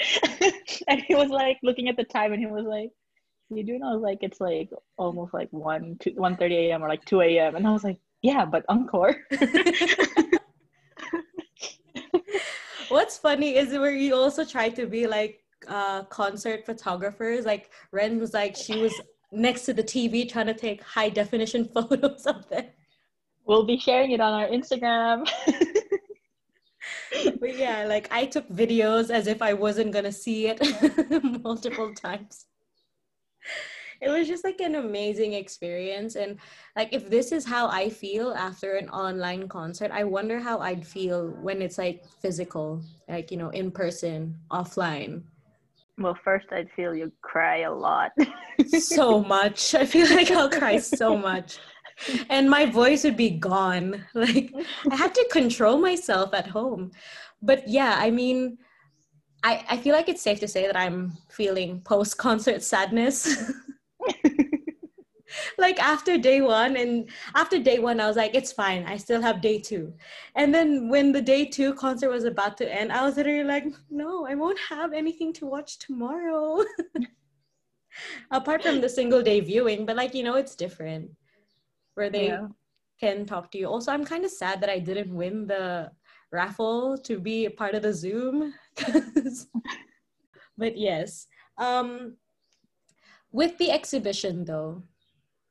and 0.88 1.02
he 1.02 1.14
was 1.14 1.30
like 1.30 1.58
looking 1.62 1.88
at 1.88 1.96
the 1.96 2.04
time 2.04 2.32
and 2.32 2.40
he 2.40 2.46
was 2.46 2.64
like, 2.64 2.90
You 3.50 3.64
do 3.64 3.78
know 3.78 3.96
like 3.96 4.18
it's 4.22 4.40
like 4.40 4.70
almost 4.96 5.32
like 5.34 5.48
1 5.50 5.98
2 6.00 6.14
1 6.16 6.36
30 6.36 6.54
AM 6.54 6.82
or 6.82 6.88
like 6.88 7.04
2 7.04 7.20
AM. 7.22 7.54
And 7.56 7.66
I 7.66 7.72
was 7.72 7.84
like, 7.84 7.98
Yeah, 8.22 8.44
but 8.44 8.64
encore. 8.68 9.16
What's 12.88 13.18
funny 13.18 13.56
is 13.56 13.72
where 13.72 13.94
you 13.94 14.14
also 14.14 14.44
try 14.44 14.68
to 14.70 14.86
be 14.86 15.06
like 15.06 15.40
uh, 15.68 16.02
concert 16.04 16.66
photographers. 16.66 17.44
Like 17.44 17.70
Ren 17.92 18.18
was 18.18 18.34
like 18.34 18.56
she 18.56 18.78
was 18.78 18.92
next 19.32 19.62
to 19.62 19.72
the 19.72 19.82
TV 19.82 20.28
trying 20.28 20.46
to 20.46 20.54
take 20.54 20.82
high 20.82 21.08
definition 21.08 21.64
photos 21.74 22.26
of 22.26 22.48
them. 22.48 22.66
We'll 23.46 23.64
be 23.64 23.78
sharing 23.78 24.10
it 24.12 24.20
on 24.20 24.32
our 24.32 24.48
Instagram. 24.48 25.28
but 27.40 27.56
yeah, 27.56 27.86
like 27.86 28.08
I 28.10 28.26
took 28.26 28.48
videos 28.48 29.10
as 29.10 29.26
if 29.26 29.42
I 29.42 29.52
wasn't 29.52 29.92
gonna 29.92 30.12
see 30.12 30.48
it 30.48 30.60
multiple 31.42 31.94
times. 31.94 32.46
It 34.00 34.08
was 34.08 34.28
just 34.28 34.44
like 34.44 34.60
an 34.60 34.74
amazing 34.74 35.32
experience. 35.32 36.16
And 36.16 36.38
like 36.76 36.92
if 36.92 37.08
this 37.08 37.32
is 37.32 37.46
how 37.46 37.68
I 37.68 37.88
feel 37.88 38.32
after 38.32 38.74
an 38.74 38.88
online 38.90 39.48
concert, 39.48 39.90
I 39.92 40.04
wonder 40.04 40.40
how 40.40 40.58
I'd 40.58 40.86
feel 40.86 41.28
when 41.40 41.62
it's 41.62 41.78
like 41.78 42.04
physical, 42.20 42.82
like 43.08 43.30
you 43.30 43.36
know, 43.36 43.50
in 43.50 43.70
person, 43.70 44.36
offline. 44.50 45.22
Well, 45.96 46.18
first 46.24 46.46
I'd 46.50 46.70
feel 46.74 46.94
you 46.94 47.12
cry 47.22 47.60
a 47.60 47.72
lot. 47.72 48.10
so 48.78 49.22
much. 49.36 49.74
I 49.74 49.86
feel 49.86 50.08
like 50.10 50.30
I'll 50.30 50.50
cry 50.50 50.78
so 50.78 51.16
much. 51.16 51.58
And 52.28 52.50
my 52.50 52.66
voice 52.66 53.04
would 53.04 53.16
be 53.16 53.30
gone. 53.30 54.04
Like 54.14 54.52
I 54.90 54.96
had 54.96 55.14
to 55.14 55.28
control 55.30 55.78
myself 55.78 56.34
at 56.34 56.48
home. 56.48 56.92
But 57.42 57.68
yeah, 57.68 57.96
I 57.98 58.10
mean, 58.10 58.58
I, 59.42 59.64
I 59.70 59.76
feel 59.76 59.94
like 59.94 60.08
it's 60.08 60.22
safe 60.22 60.40
to 60.40 60.48
say 60.48 60.66
that 60.66 60.76
I'm 60.76 61.12
feeling 61.28 61.80
post 61.82 62.16
concert 62.18 62.62
sadness. 62.62 63.28
like 65.58 65.78
after 65.82 66.18
day 66.18 66.40
one 66.40 66.76
and 66.76 67.08
after 67.34 67.58
day 67.58 67.78
one 67.78 68.00
i 68.00 68.06
was 68.06 68.16
like 68.16 68.34
it's 68.34 68.52
fine 68.52 68.84
i 68.86 68.96
still 68.96 69.20
have 69.20 69.40
day 69.40 69.58
two 69.58 69.92
and 70.36 70.54
then 70.54 70.88
when 70.88 71.12
the 71.12 71.20
day 71.20 71.44
two 71.44 71.74
concert 71.74 72.10
was 72.10 72.24
about 72.24 72.56
to 72.56 72.72
end 72.72 72.92
i 72.92 73.04
was 73.04 73.16
literally 73.16 73.44
like 73.44 73.64
no 73.90 74.26
i 74.26 74.34
won't 74.34 74.58
have 74.68 74.92
anything 74.92 75.32
to 75.32 75.46
watch 75.46 75.78
tomorrow 75.78 76.62
apart 78.30 78.62
from 78.62 78.80
the 78.80 78.88
single 78.88 79.22
day 79.22 79.40
viewing 79.40 79.84
but 79.86 79.96
like 79.96 80.14
you 80.14 80.22
know 80.22 80.34
it's 80.34 80.54
different 80.54 81.10
where 81.94 82.10
they 82.10 82.28
yeah. 82.28 82.46
can 83.00 83.24
talk 83.26 83.50
to 83.50 83.58
you 83.58 83.66
also 83.66 83.92
i'm 83.92 84.04
kind 84.04 84.24
of 84.24 84.30
sad 84.30 84.60
that 84.60 84.70
i 84.70 84.78
didn't 84.78 85.14
win 85.14 85.46
the 85.46 85.90
raffle 86.32 86.96
to 86.98 87.18
be 87.18 87.46
a 87.46 87.50
part 87.50 87.74
of 87.74 87.82
the 87.82 87.92
zoom 87.92 88.52
but 90.58 90.76
yes 90.76 91.26
um 91.58 92.16
with 93.30 93.56
the 93.58 93.70
exhibition 93.70 94.44
though 94.44 94.82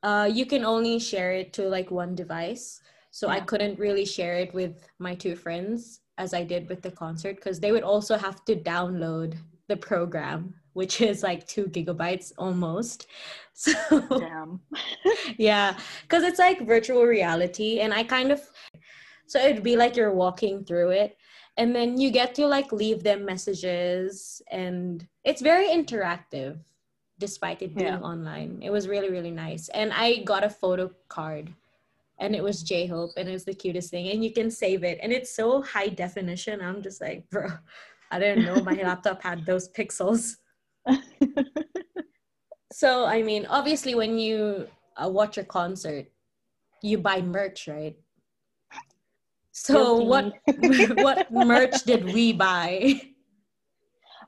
uh, 0.04 0.30
you 0.32 0.46
can 0.46 0.66
only 0.66 1.00
share 1.00 1.32
it 1.32 1.54
to 1.54 1.64
like 1.64 1.90
one 1.90 2.14
device. 2.14 2.82
So 3.12 3.28
yeah. 3.28 3.36
I 3.36 3.40
couldn't 3.40 3.80
really 3.80 4.06
share 4.06 4.36
it 4.36 4.54
with 4.54 4.88
my 5.00 5.16
two 5.16 5.36
friends 5.36 6.02
as 6.18 6.34
I 6.34 6.44
did 6.44 6.68
with 6.70 6.82
the 6.82 6.92
concert 6.92 7.38
because 7.38 7.60
they 7.60 7.72
would 7.72 7.84
also 7.84 8.18
have 8.18 8.44
to 8.46 8.56
download 8.56 9.36
the 9.70 9.78
program, 9.78 10.54
which 10.74 11.02
is 11.02 11.24
like 11.24 11.48
two 11.48 11.66
gigabytes 11.66 12.32
almost. 12.38 13.08
So, 13.56 13.72
Damn. 14.10 14.62
yeah, 15.38 15.78
because 16.02 16.24
it's 16.24 16.40
like 16.40 16.66
virtual 16.66 17.04
reality, 17.04 17.82
and 17.82 17.94
I 17.94 18.04
kind 18.04 18.32
of 18.32 18.42
so 19.28 19.40
it'd 19.40 19.62
be 19.62 19.78
like 19.78 19.96
you're 19.96 20.12
walking 20.12 20.66
through 20.66 20.90
it, 20.90 21.18
and 21.56 21.76
then 21.76 22.00
you 22.00 22.10
get 22.10 22.34
to 22.36 22.48
like 22.48 22.72
leave 22.72 23.04
them 23.04 23.24
messages, 23.26 24.42
and 24.50 25.08
it's 25.24 25.40
very 25.40 25.68
interactive 25.68 26.58
despite 27.20 27.62
it 27.62 27.76
being 27.76 27.88
yeah. 27.88 28.00
online. 28.00 28.60
It 28.62 28.70
was 28.70 28.88
really, 28.88 29.10
really 29.10 29.32
nice. 29.32 29.70
And 29.70 29.94
I 29.94 30.24
got 30.24 30.44
a 30.44 30.50
photo 30.50 30.92
card 31.08 31.54
and 32.20 32.36
it 32.36 32.44
was 32.44 32.64
J 32.64 32.86
Hope 32.86 33.12
and 33.18 33.30
it 33.30 33.32
was 33.32 33.46
the 33.46 33.54
cutest 33.54 33.92
thing. 33.92 34.10
And 34.10 34.24
you 34.24 34.34
can 34.34 34.52
save 34.52 34.84
it. 34.84 35.00
And 35.02 35.12
it's 35.12 35.34
so 35.34 35.62
high 35.62 35.88
definition. 35.88 36.62
I'm 36.62 36.82
just 36.82 37.02
like, 37.02 37.30
bro, 37.30 37.48
I 38.12 38.20
didn't 38.20 38.46
know 38.46 38.62
my 38.62 38.74
laptop 38.84 39.22
had 39.24 39.46
those 39.46 39.70
pixels. 39.70 40.38
So, 42.72 43.06
I 43.06 43.22
mean, 43.22 43.46
obviously, 43.48 43.96
when 43.96 44.18
you 44.18 44.68
uh, 44.98 45.10
watch 45.10 45.38
a 45.38 45.44
concert, 45.44 46.08
you 46.82 46.98
buy 46.98 47.22
merch, 47.22 47.68
right? 47.68 47.96
So, 49.52 49.98
what 49.98 50.34
what 50.98 51.32
merch 51.32 51.84
did 51.84 52.06
we 52.06 52.34
buy? 52.34 53.02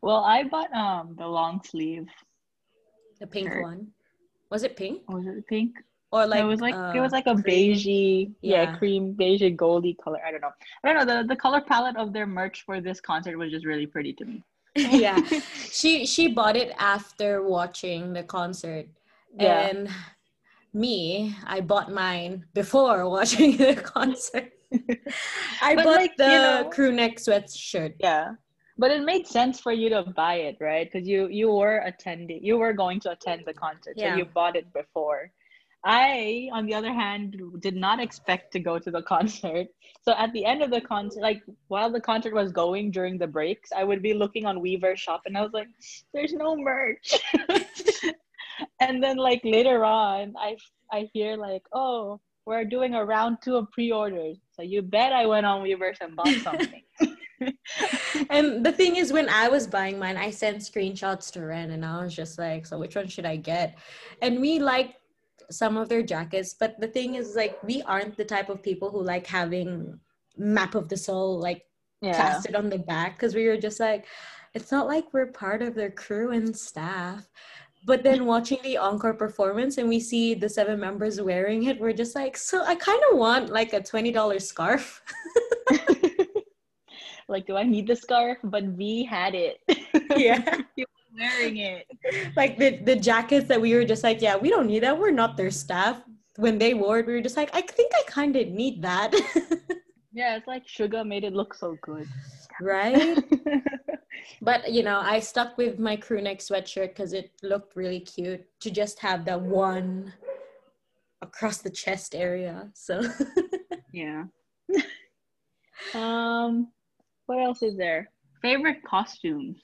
Well, 0.01 0.24
I 0.24 0.43
bought 0.43 0.71
um 0.74 1.15
the 1.17 1.27
long 1.27 1.62
sleeve 1.65 2.07
the 3.19 3.27
pink 3.27 3.47
shirt. 3.47 3.63
one. 3.63 3.88
Was 4.51 4.63
it 4.63 4.75
pink? 4.75 5.01
Was 5.09 5.25
it 5.25 5.47
pink? 5.47 5.75
Or 6.12 6.25
like 6.25 6.39
no, 6.39 6.47
it 6.47 6.50
was 6.50 6.62
like 6.62 6.75
uh, 6.75 6.93
it 6.95 7.00
was 7.00 7.12
like 7.12 7.27
a 7.27 7.33
beigey, 7.33 8.31
yeah. 8.41 8.63
yeah, 8.63 8.77
cream 8.77 9.13
beige 9.13 9.43
goldy 9.55 9.95
color. 9.95 10.19
I 10.25 10.31
don't 10.31 10.41
know. 10.41 10.51
I 10.83 10.93
don't 10.93 11.07
know. 11.07 11.21
The 11.21 11.27
the 11.27 11.35
color 11.35 11.62
palette 11.62 11.97
of 11.97 12.13
their 12.13 12.27
merch 12.27 12.63
for 12.65 12.79
this 12.79 13.01
concert 13.01 13.38
was 13.38 13.51
just 13.51 13.65
really 13.65 13.88
pretty 13.88 14.13
to 14.13 14.25
me. 14.25 14.43
Yeah. 14.75 15.20
She 15.72 16.05
she 16.05 16.29
bought 16.29 16.55
it 16.55 16.72
after 16.79 17.44
watching 17.44 18.13
the 18.13 18.24
concert. 18.24 18.88
Yeah. 19.38 19.67
And 19.67 19.89
me, 20.74 21.36
I 21.46 21.60
bought 21.60 21.91
mine 21.91 22.46
before 22.53 23.10
watching 23.17 23.58
the 23.58 23.75
concert. 23.75 24.51
I 25.62 25.75
but 25.75 25.84
bought 25.84 25.98
like, 25.98 26.17
the 26.17 26.24
you 26.24 26.29
know, 26.29 26.70
crew 26.72 26.91
neck 26.91 27.17
sweatshirt. 27.17 27.96
Yeah 28.00 28.36
but 28.77 28.91
it 28.91 29.03
made 29.03 29.27
sense 29.27 29.60
for 29.60 29.72
you 29.72 29.89
to 29.89 30.03
buy 30.15 30.36
it 30.36 30.58
right 30.60 30.91
because 30.91 31.08
you 31.08 31.27
you 31.27 31.51
were 31.51 31.77
attending 31.86 32.44
you 32.44 32.58
were 32.58 32.74
going 32.74 33.00
to 33.00 33.12
attend 33.12 33.44
the 33.46 33.53
concert 33.53 33.94
yeah. 33.96 34.12
so 34.12 34.17
you 34.17 34.25
bought 34.25 34.55
it 34.55 34.72
before 34.74 35.32
i 35.86 36.50
on 36.51 36.65
the 36.65 36.74
other 36.74 36.94
hand 36.94 37.39
did 37.60 37.75
not 37.75 38.00
expect 38.00 38.51
to 38.51 38.60
go 38.60 38.77
to 38.80 38.92
the 38.92 39.01
concert 39.13 39.68
so 40.01 40.13
at 40.18 40.32
the 40.34 40.46
end 40.46 40.62
of 40.62 40.72
the 40.72 40.82
concert 40.82 41.22
like 41.22 41.42
while 41.68 41.92
the 41.92 42.01
concert 42.01 42.34
was 42.34 42.51
going 42.51 42.92
during 42.92 43.18
the 43.18 43.27
breaks 43.27 43.70
i 43.75 43.84
would 43.84 44.01
be 44.01 44.13
looking 44.13 44.46
on 44.46 44.60
Weverse 44.60 44.98
shop 44.98 45.22
and 45.25 45.38
i 45.38 45.42
was 45.42 45.54
like 45.54 45.68
there's 46.13 46.34
no 46.34 46.56
merch 46.56 47.13
and 48.80 49.04
then 49.04 49.18
like 49.18 49.42
later 49.44 49.86
on 49.86 50.34
i 50.38 50.56
i 50.92 51.08
hear 51.13 51.38
like 51.38 51.63
oh 51.74 52.20
we're 52.46 52.65
doing 52.65 52.94
a 52.94 53.04
round 53.04 53.38
two 53.44 53.56
of 53.56 53.72
pre-orders. 53.72 54.38
So 54.51 54.62
you 54.62 54.82
bet 54.82 55.12
I 55.12 55.25
went 55.25 55.46
on 55.46 55.63
Weverse 55.63 56.01
and 56.01 56.15
bought 56.15 56.27
something. 56.44 56.84
and 58.30 58.65
the 58.65 58.72
thing 58.72 58.96
is, 58.96 59.12
when 59.12 59.27
I 59.30 59.50
was 59.50 59.68
buying 59.68 60.00
mine, 60.00 60.15
I 60.15 60.30
sent 60.30 60.60
screenshots 60.60 61.32
to 61.34 61.42
Ren, 61.42 61.72
and 61.72 61.84
I 61.84 62.04
was 62.04 62.15
just 62.15 62.38
like, 62.38 62.65
"So 62.65 62.77
which 62.77 62.96
one 62.96 63.08
should 63.08 63.25
I 63.25 63.36
get?" 63.36 63.77
And 64.22 64.39
we 64.39 64.60
like 64.60 64.96
some 65.49 65.77
of 65.77 65.89
their 65.89 66.03
jackets, 66.03 66.53
but 66.53 66.79
the 66.79 66.87
thing 66.87 67.15
is, 67.15 67.35
like, 67.35 67.61
we 67.63 67.81
aren't 67.83 68.17
the 68.17 68.25
type 68.25 68.49
of 68.49 68.63
people 68.63 68.89
who 68.89 69.01
like 69.01 69.27
having 69.27 69.99
map 70.37 70.75
of 70.75 70.89
the 70.89 70.97
soul 70.97 71.39
like 71.39 71.63
yeah. 72.01 72.13
plastered 72.13 72.55
on 72.55 72.69
the 72.69 72.77
back 72.77 73.15
because 73.15 73.35
we 73.35 73.47
were 73.47 73.57
just 73.57 73.79
like, 73.79 74.05
it's 74.53 74.71
not 74.71 74.87
like 74.87 75.13
we're 75.13 75.27
part 75.27 75.61
of 75.61 75.75
their 75.75 75.91
crew 75.91 76.31
and 76.31 76.55
staff. 76.55 77.27
But 77.85 78.03
then 78.03 78.25
watching 78.25 78.57
the 78.63 78.77
encore 78.77 79.13
performance 79.13 79.77
and 79.77 79.87
we 79.87 79.99
see 79.99 80.33
the 80.33 80.49
seven 80.49 80.79
members 80.79 81.21
wearing 81.21 81.63
it, 81.63 81.79
we're 81.79 81.93
just 81.93 82.15
like, 82.15 82.35
so 82.35 82.63
I 82.65 82.73
kind 82.75 83.01
of 83.11 83.19
want 83.19 83.49
like 83.51 83.73
a 83.73 83.79
$20 83.79 84.41
scarf. 84.41 85.03
like, 87.27 87.45
do 87.45 87.55
I 87.55 87.63
need 87.63 87.85
the 87.85 87.95
scarf? 87.95 88.39
But 88.43 88.65
we 88.65 89.03
had 89.03 89.35
it. 89.35 89.61
Yeah. 90.15 90.61
wearing 91.17 91.57
it. 91.57 91.88
Like 92.36 92.57
the, 92.57 92.77
the 92.77 92.95
jackets 92.95 93.48
that 93.48 93.60
we 93.60 93.74
were 93.75 93.86
just 93.86 94.03
like, 94.03 94.22
yeah, 94.22 94.36
we 94.36 94.50
don't 94.50 94.67
need 94.67 94.84
that. 94.84 94.98
We're 94.98 95.12
not 95.12 95.38
their 95.38 95.51
staff. 95.51 96.01
When 96.38 96.57
they 96.57 96.74
wore 96.74 97.00
it, 97.00 97.07
we 97.07 97.13
were 97.13 97.22
just 97.22 97.38
like, 97.38 97.50
I 97.53 97.62
think 97.62 97.91
I 97.95 98.03
kind 98.07 98.36
of 98.36 98.48
need 98.50 98.81
that. 98.81 99.13
yeah, 100.13 100.36
it's 100.36 100.48
like 100.48 100.65
Suga 100.67 101.05
made 101.05 101.24
it 101.24 101.34
look 101.34 101.53
so 101.53 101.77
good. 101.81 102.07
Right? 102.62 103.24
but 104.41 104.72
you 104.72 104.84
know, 104.84 105.00
I 105.00 105.19
stuck 105.19 105.57
with 105.57 105.79
my 105.79 105.95
crew 105.95 106.22
neck 106.22 106.39
sweatshirt 106.39 106.89
because 106.89 107.13
it 107.13 107.31
looked 107.41 107.75
really 107.75 108.01
cute 108.01 108.45
to 108.62 108.72
just 108.72 109.00
have 109.00 109.25
that 109.25 109.41
one 109.41 110.13
across 111.22 111.60
the 111.60 111.69
chest 111.69 112.15
area. 112.15 112.69
So 112.74 113.01
yeah. 113.93 114.24
um, 115.93 116.72
what 117.27 117.41
else 117.41 117.62
is 117.62 117.77
there? 117.77 118.10
Favorite 118.41 118.84
costumes? 118.84 119.57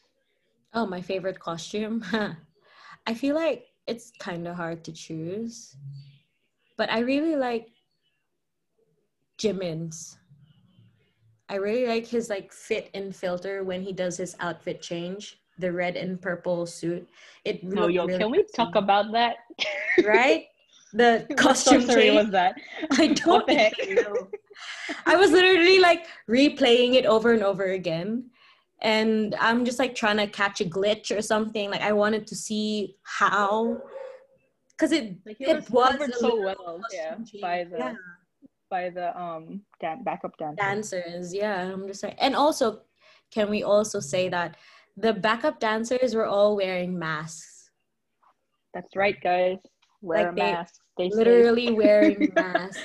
Oh, 0.74 0.86
my 0.86 1.01
favorite 1.01 1.40
costume? 1.40 2.04
I 3.08 3.13
feel 3.13 3.36
like 3.36 3.68
it's 3.88 4.12
kind 4.20 4.48
of 4.48 4.56
hard 4.56 4.84
to 4.86 4.92
choose, 4.92 5.75
but 6.78 6.92
I 6.92 7.00
really 7.00 7.36
like 7.36 7.68
Jimin's. 9.38 10.18
I 11.50 11.56
really 11.56 11.86
like 11.86 12.08
his 12.08 12.30
like 12.30 12.54
fit 12.54 12.90
and 12.94 13.13
filter 13.13 13.63
when 13.63 13.82
he 13.82 13.92
does 13.92 14.16
his 14.16 14.36
outfit 14.40 14.82
change. 14.82 15.40
The 15.60 15.72
red 15.72 15.98
and 15.98 16.20
purple 16.20 16.66
suit. 16.66 17.08
It 17.44 17.60
oh, 17.63 17.68
no, 17.68 17.88
yo, 17.88 18.06
really 18.06 18.20
can 18.20 18.32
we 18.32 18.46
talk 18.56 18.75
about 18.75 19.12
that? 19.12 19.36
right? 20.06 20.46
The 20.94 21.28
costume 21.38 21.88
change. 21.88 22.16
was 22.16 22.30
that? 22.32 22.56
I 22.92 23.08
don't 23.08 23.48
know. 23.48 24.28
I 25.06 25.16
was 25.18 25.32
literally 25.32 25.80
like 25.80 26.08
replaying 26.30 26.96
it 26.96 27.06
over 27.06 27.34
and 27.34 27.44
over 27.44 27.66
again. 27.66 28.32
And 28.81 29.35
I'm 29.39 29.63
just 29.63 29.79
like 29.79 29.93
trying 29.93 30.17
to 30.17 30.27
catch 30.27 30.59
a 30.61 30.65
glitch 30.65 31.15
or 31.15 31.21
something. 31.21 31.69
Like 31.69 31.81
I 31.81 31.91
wanted 31.91 32.25
to 32.27 32.35
see 32.35 32.95
how 33.03 33.81
because 34.71 34.91
it 34.91 35.15
like 35.25 35.38
it 35.39 35.69
was, 35.69 36.00
was 36.00 36.19
so 36.19 36.41
well 36.41 36.81
yeah 36.91 37.15
by 37.39 37.63
the 37.63 37.77
yeah 37.77 37.93
by 38.71 38.89
the 38.89 39.15
um 39.21 39.61
dan- 39.79 40.03
backup 40.03 40.35
dancers. 40.38 40.57
dancers. 40.57 41.35
Yeah, 41.35 41.71
I'm 41.71 41.85
just 41.88 42.01
like, 42.01 42.15
and 42.19 42.35
also, 42.35 42.81
can 43.29 43.50
we 43.51 43.61
also 43.61 44.00
say 44.00 44.29
that 44.29 44.57
the 44.97 45.13
backup 45.13 45.59
dancers 45.59 46.15
were 46.15 46.25
all 46.25 46.55
wearing 46.55 46.97
masks? 46.97 47.69
That's 48.73 48.95
right, 48.95 49.17
guys. 49.21 49.57
Wear 50.01 50.27
like 50.27 50.35
masks. 50.35 50.79
Stay 50.97 51.09
literally 51.13 51.71
wearing 51.71 52.31
masks 52.35 52.81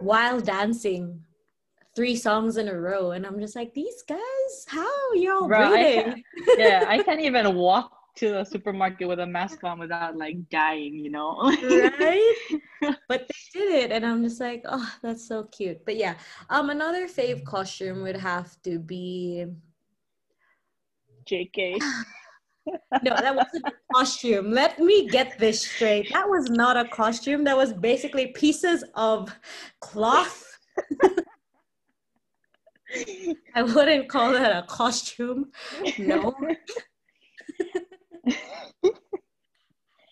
while 0.00 0.40
dancing 0.40 1.22
three 1.96 2.14
songs 2.14 2.58
in 2.58 2.68
a 2.68 2.78
row 2.78 3.12
and 3.12 3.26
i'm 3.26 3.40
just 3.40 3.56
like 3.56 3.72
these 3.74 4.02
guys 4.06 4.66
how 4.68 5.12
y'all 5.14 5.48
Bro, 5.48 5.70
breathing 5.70 6.22
I 6.48 6.54
yeah 6.58 6.84
i 6.86 7.02
can't 7.02 7.20
even 7.20 7.54
walk 7.56 7.96
to 8.16 8.30
the 8.30 8.44
supermarket 8.44 9.06
with 9.06 9.20
a 9.20 9.26
mask 9.26 9.62
on 9.62 9.78
without 9.78 10.16
like 10.16 10.48
dying, 10.48 10.94
you 10.94 11.10
know? 11.10 11.36
right? 11.40 12.34
But 13.08 13.26
they 13.28 13.58
did 13.58 13.84
it, 13.84 13.92
and 13.92 14.04
I'm 14.04 14.22
just 14.22 14.40
like, 14.40 14.62
oh, 14.66 14.94
that's 15.02 15.26
so 15.26 15.44
cute. 15.44 15.84
But 15.84 15.96
yeah, 15.96 16.14
um, 16.50 16.70
another 16.70 17.08
fave 17.08 17.44
costume 17.44 18.02
would 18.02 18.16
have 18.16 18.60
to 18.62 18.78
be 18.78 19.46
JK. 21.28 21.78
no, 23.02 23.16
that 23.16 23.34
wasn't 23.34 23.66
a 23.66 23.72
costume. 23.94 24.52
Let 24.52 24.78
me 24.78 25.08
get 25.08 25.38
this 25.38 25.62
straight. 25.62 26.12
That 26.12 26.28
was 26.28 26.50
not 26.50 26.76
a 26.76 26.88
costume. 26.88 27.44
That 27.44 27.56
was 27.56 27.72
basically 27.72 28.28
pieces 28.28 28.84
of 28.94 29.34
cloth. 29.80 30.44
I 33.54 33.62
wouldn't 33.62 34.08
call 34.08 34.32
that 34.32 34.64
a 34.64 34.66
costume. 34.66 35.50
No. 35.98 36.34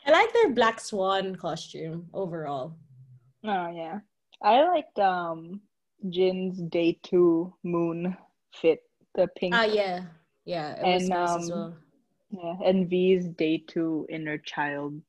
I 0.06 0.10
like 0.10 0.32
their 0.32 0.50
black 0.50 0.80
swan 0.80 1.36
costume 1.36 2.08
overall. 2.12 2.76
Oh 3.44 3.70
yeah. 3.70 4.00
I 4.42 4.62
liked 4.68 4.98
um 4.98 5.60
Jin's 6.10 6.60
day 6.60 6.98
two 7.02 7.54
moon 7.62 8.16
fit, 8.52 8.82
the 9.14 9.28
pink. 9.36 9.54
Ah 9.54 9.64
yeah. 9.64 10.02
Yeah. 10.44 10.74
and 10.84 11.08
nice 11.08 11.30
um 11.30 11.48
well. 11.50 11.76
yeah, 12.30 12.68
and 12.68 12.88
V's 12.88 13.28
day 13.28 13.64
two 13.66 14.06
inner 14.10 14.38
child 14.38 15.00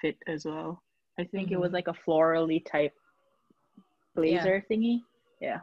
fit 0.00 0.16
as 0.26 0.44
well. 0.44 0.82
I 1.18 1.24
think 1.24 1.46
mm-hmm. 1.46 1.54
it 1.54 1.60
was 1.60 1.68
mm-hmm. 1.68 1.74
like 1.74 1.88
a 1.88 1.94
florally 1.94 2.64
type 2.64 2.94
blazer 4.14 4.64
yeah. 4.70 4.76
thingy. 4.76 5.00
Yeah. 5.40 5.60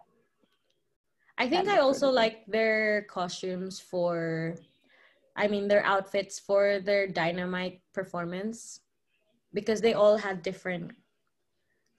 I 1.38 1.50
think 1.50 1.68
I 1.68 1.80
also 1.80 2.10
like 2.10 2.46
their 2.48 3.04
costumes 3.10 3.80
for 3.80 4.56
I 5.36 5.48
mean, 5.48 5.68
their 5.68 5.86
outfits 5.86 6.40
for 6.40 6.80
their 6.80 7.08
dynamite 7.08 7.82
performance 7.94 8.82
because 9.54 9.82
they 9.82 9.94
all 9.94 10.18
had 10.18 10.42
different, 10.44 10.92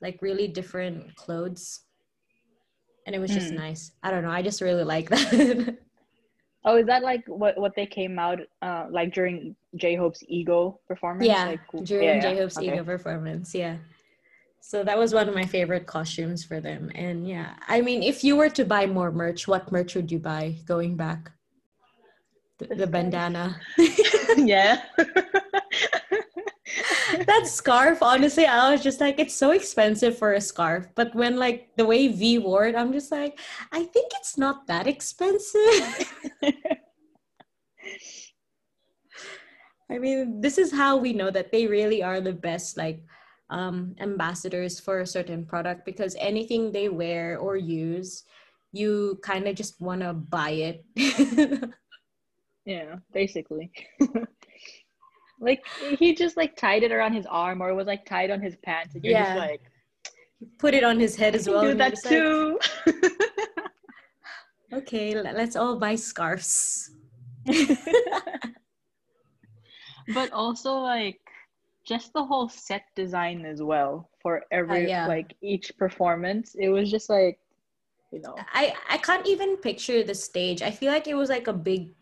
like 0.01 0.23
really 0.23 0.49
different 0.49 1.15
clothes. 1.17 1.81
And 3.07 3.15
it 3.15 3.19
was 3.19 3.33
just 3.33 3.53
mm. 3.53 3.57
nice. 3.57 3.93
I 4.03 4.11
don't 4.11 4.23
know. 4.23 4.31
I 4.31 4.43
just 4.43 4.61
really 4.61 4.85
like 4.85 5.11
that. 5.11 5.77
oh, 6.65 6.77
is 6.77 6.87
that 6.87 7.03
like 7.03 7.25
what, 7.27 7.59
what 7.59 7.75
they 7.75 7.87
came 7.87 8.19
out 8.19 8.39
uh, 8.63 8.87
like 8.89 9.13
during 9.13 9.57
J 9.75 9.97
Hope's 9.97 10.23
ego 10.29 10.81
performance? 10.87 11.27
Yeah, 11.27 11.47
like, 11.47 11.85
during 11.85 12.05
yeah, 12.05 12.21
J 12.21 12.37
Hope's 12.37 12.57
okay. 12.57 12.73
ego 12.73 12.85
performance. 12.85 13.55
Yeah. 13.55 13.77
So 14.67 14.83
that 14.83 14.97
was 14.97 15.13
one 15.13 15.29
of 15.29 15.35
my 15.35 15.45
favorite 15.45 15.87
costumes 15.87 16.43
for 16.43 16.59
them. 16.59 16.91
And 16.95 17.29
yeah, 17.29 17.53
I 17.69 17.83
mean, 17.83 18.03
if 18.03 18.25
you 18.25 18.35
were 18.35 18.49
to 18.49 18.65
buy 18.65 18.87
more 18.87 19.13
merch, 19.13 19.47
what 19.47 19.71
merch 19.71 19.95
would 19.95 20.11
you 20.11 20.19
buy 20.19 20.57
going 20.65 20.97
back? 20.97 21.31
the, 22.59 22.75
the 22.75 22.87
bandana. 22.87 23.61
yeah. 24.39 24.81
that 27.27 27.43
scarf, 27.45 28.03
honestly, 28.03 28.47
I 28.47 28.71
was 28.73 28.83
just 28.83 29.01
like, 29.01 29.19
it's 29.19 29.35
so 29.35 29.51
expensive 29.51 30.17
for 30.17 30.33
a 30.33 30.41
scarf. 30.41 30.87
But 30.95 31.15
when 31.15 31.37
like 31.37 31.69
the 31.77 31.85
way 31.85 32.09
V 32.09 32.39
wore 32.39 32.65
it, 32.67 32.75
I'm 32.75 32.93
just 32.93 33.13
like, 33.13 33.39
I 33.71 33.85
think 33.85 34.13
it's 34.15 34.39
not 34.39 34.67
that 34.69 34.87
expensive. 34.87 36.11
I 39.91 39.99
mean, 39.99 40.41
this 40.41 40.57
is 40.57 40.73
how 40.73 40.97
we 40.97 41.13
know 41.13 41.31
that 41.31 41.53
they 41.53 41.67
really 41.67 42.03
are 42.03 42.23
the 42.23 42.33
best 42.33 42.79
like 42.79 43.05
um, 43.51 43.95
ambassadors 44.01 44.81
for 44.81 45.01
a 45.01 45.07
certain 45.07 45.45
product 45.45 45.85
because 45.85 46.17
anything 46.19 46.73
they 46.73 46.89
wear 46.89 47.39
or 47.39 47.57
use, 47.57 48.25
you 48.73 49.19
kind 49.23 49.47
of 49.47 49.55
just 49.55 49.81
want 49.81 50.01
to 50.01 50.13
buy 50.13 50.51
it. 50.51 50.85
Yeah, 52.65 52.97
basically. 53.13 53.71
like 55.41 55.63
he 55.99 56.15
just 56.15 56.37
like 56.37 56.57
tied 56.57 56.83
it 56.83 56.93
around 56.93 57.13
his 57.13 57.27
arm 57.27 57.61
or 57.61 57.69
it 57.71 57.75
was 57.75 57.87
like 57.87 58.07
tied 58.07 58.31
on 58.31 58.41
his 58.41 58.57
pants 58.57 58.95
and 58.95 59.05
you're 59.05 59.13
yeah. 59.13 59.35
just 59.35 59.39
like 59.39 59.61
put 60.59 60.73
it 60.75 60.85
on 60.85 60.99
his 60.99 61.17
head 61.17 61.35
as 61.35 61.49
well. 61.49 61.63
Do 61.63 61.75
that 61.75 61.97
too. 62.03 62.59
Like, 62.87 62.95
okay, 64.73 65.21
let's 65.21 65.57
all 65.57 65.79
buy 65.79 65.95
scarves. 65.95 66.91
but 70.15 70.33
also 70.33 70.77
like 70.77 71.21
just 71.85 72.13
the 72.13 72.25
whole 72.25 72.49
set 72.49 72.85
design 72.95 73.45
as 73.45 73.63
well 73.63 74.09
for 74.21 74.43
every 74.51 74.87
uh, 74.87 74.89
yeah. 74.89 75.07
like 75.07 75.35
each 75.43 75.77
performance. 75.77 76.57
It 76.59 76.69
was 76.69 76.91
just 76.91 77.11
like 77.11 77.39
you 78.11 78.21
know. 78.21 78.35
I 78.53 78.75
I 78.89 78.99
can't 78.99 79.27
even 79.27 79.57
picture 79.59 80.03
the 80.03 80.15
stage. 80.15 80.63
I 80.63 80.71
feel 80.71 80.93
like 80.93 81.07
it 81.07 81.15
was 81.15 81.29
like 81.29 81.47
a 81.47 81.53
big 81.53 81.93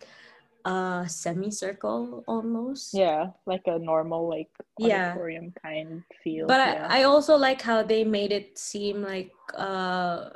a 0.65 1.05
semicircle 1.09 2.25
almost. 2.27 2.95
Yeah, 2.95 3.31
like 3.47 3.63
a 3.67 3.79
normal 3.79 4.29
like 4.29 4.51
auditorium 4.81 5.53
yeah. 5.57 5.63
kind 5.63 6.03
feel. 6.23 6.47
But 6.47 6.61
yeah. 6.61 6.87
I, 6.89 7.01
I 7.01 7.03
also 7.05 7.37
like 7.37 7.63
how 7.63 7.83
they 7.83 8.05
made 8.05 8.33
it 8.33 8.59
seem 8.59 9.03
like 9.03 9.33
uh, 9.59 10.31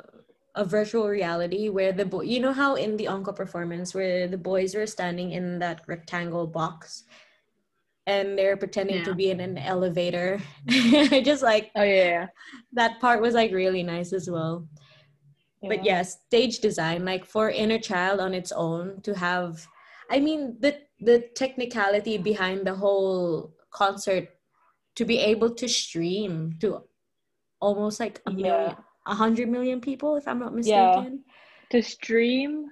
a 0.55 0.65
virtual 0.65 1.07
reality 1.07 1.69
where 1.69 1.93
the 1.93 2.05
boy, 2.05 2.21
you 2.23 2.39
know 2.39 2.51
how 2.51 2.75
in 2.75 2.97
the 2.97 3.07
encore 3.07 3.33
performance 3.33 3.93
where 3.93 4.27
the 4.27 4.37
boys 4.37 4.75
were 4.75 4.87
standing 4.87 5.31
in 5.31 5.59
that 5.59 5.81
rectangle 5.87 6.47
box 6.47 7.03
and 8.07 8.37
they're 8.37 8.57
pretending 8.57 9.03
to 9.03 9.13
be 9.13 9.29
in 9.29 9.39
an 9.41 9.57
elevator. 9.59 10.39
I 10.69 11.21
just 11.25 11.43
like 11.43 11.71
Oh 11.75 11.83
yeah. 11.83 12.27
that 12.73 12.99
part 12.99 13.21
was 13.21 13.35
like 13.35 13.51
really 13.51 13.83
nice 13.83 14.13
as 14.13 14.29
well. 14.29 14.65
yeah. 15.61 15.69
But 15.69 15.85
yeah, 15.85 16.01
stage 16.03 16.59
design, 16.59 17.05
like 17.05 17.25
for 17.25 17.49
Inner 17.51 17.79
Child 17.79 18.19
on 18.19 18.33
its 18.33 18.51
own, 18.51 19.01
to 19.03 19.13
have, 19.13 19.67
I 20.09 20.19
mean, 20.19 20.57
the 20.59 20.79
the 21.01 21.19
technicality 21.35 22.17
behind 22.17 22.65
the 22.65 22.73
whole 22.75 23.53
concert, 23.71 24.29
to 24.95 25.05
be 25.05 25.19
able 25.19 25.51
to 25.53 25.67
stream 25.67 26.55
to 26.61 26.81
almost 27.59 27.99
like 27.99 28.21
a 28.25 28.31
million, 28.31 28.75
a 29.05 29.15
hundred 29.15 29.49
million 29.49 29.81
people, 29.81 30.15
if 30.15 30.27
I'm 30.27 30.39
not 30.39 30.53
Yeah. 30.63 30.87
mistaken. 30.95 31.23
to 31.69 31.81
stream 31.83 32.71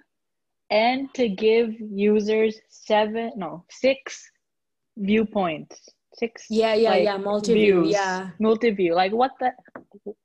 and 0.72 1.14
to 1.14 1.28
give 1.28 1.70
users 1.80 2.56
seven 2.70 3.32
no 3.36 3.66
six 3.70 4.32
viewpoints 4.98 5.90
six 6.14 6.46
Yeah, 6.50 6.74
yeah, 6.74 6.90
like, 6.92 7.04
yeah, 7.04 7.18
multi-view, 7.18 7.82
views, 7.82 7.94
yeah. 7.94 8.30
multi-view 8.40 8.96
like 8.96 9.12
what 9.12 9.32
the 9.40 9.52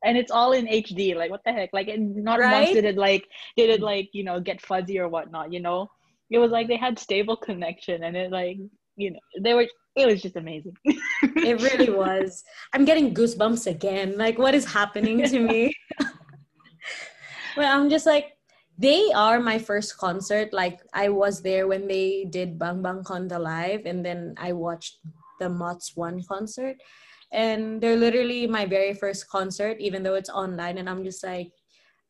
and 0.05 0.17
it's 0.17 0.31
all 0.31 0.53
in 0.53 0.67
hd 0.67 1.17
like 1.17 1.31
what 1.31 1.43
the 1.45 1.53
heck 1.53 1.71
like 1.73 1.89
and 1.89 2.15
not 2.17 2.41
once 2.41 2.71
did 2.71 2.85
it 2.85 2.97
like 2.97 3.27
did 3.57 3.71
it 3.71 3.81
like 3.81 4.09
you 4.13 4.25
know 4.25 4.41
get 4.41 4.61
fuzzy 4.61 4.99
or 4.99 5.09
whatnot 5.09 5.53
you 5.53 5.61
know 5.61 5.89
it 6.31 6.39
was 6.39 6.53
like 6.53 6.69
they 6.69 6.77
had 6.77 6.99
stable 6.99 7.37
connection 7.37 8.05
and 8.05 8.17
it 8.17 8.31
like 8.31 8.57
you 8.97 9.11
know 9.11 9.19
they 9.41 9.55
were 9.55 9.67
it 9.97 10.07
was 10.07 10.23
just 10.23 10.37
amazing 10.37 10.75
It 11.37 11.61
really 11.61 11.91
was. 11.91 12.45
I'm 12.73 12.85
getting 12.85 13.15
goosebumps 13.15 13.67
again. 13.67 14.17
Like, 14.17 14.39
what 14.39 14.55
is 14.55 14.65
happening 14.65 15.23
to 15.25 15.39
me? 15.39 15.75
well, 17.57 17.79
I'm 17.79 17.91
just 17.91 18.07
like, 18.07 18.33
they 18.81 19.13
are 19.13 19.39
my 19.41 19.59
first 19.59 19.99
concert. 19.99 20.53
Like, 20.53 20.81
I 20.95 21.11
was 21.11 21.43
there 21.43 21.69
when 21.69 21.87
they 21.87 22.27
did 22.29 22.59
Bang 22.59 22.81
Bang 22.81 23.05
Con 23.05 23.29
the 23.29 23.39
live, 23.39 23.85
and 23.85 24.05
then 24.05 24.35
I 24.39 24.53
watched 24.53 24.99
the 25.39 25.51
Mots 25.51 25.93
One 25.97 26.23
concert. 26.25 26.77
And 27.33 27.81
they're 27.81 27.97
literally 27.97 28.47
my 28.47 28.65
very 28.65 28.95
first 28.95 29.29
concert, 29.29 29.77
even 29.79 30.03
though 30.03 30.15
it's 30.15 30.31
online. 30.31 30.79
And 30.79 30.89
I'm 30.89 31.05
just 31.05 31.23
like, 31.23 31.53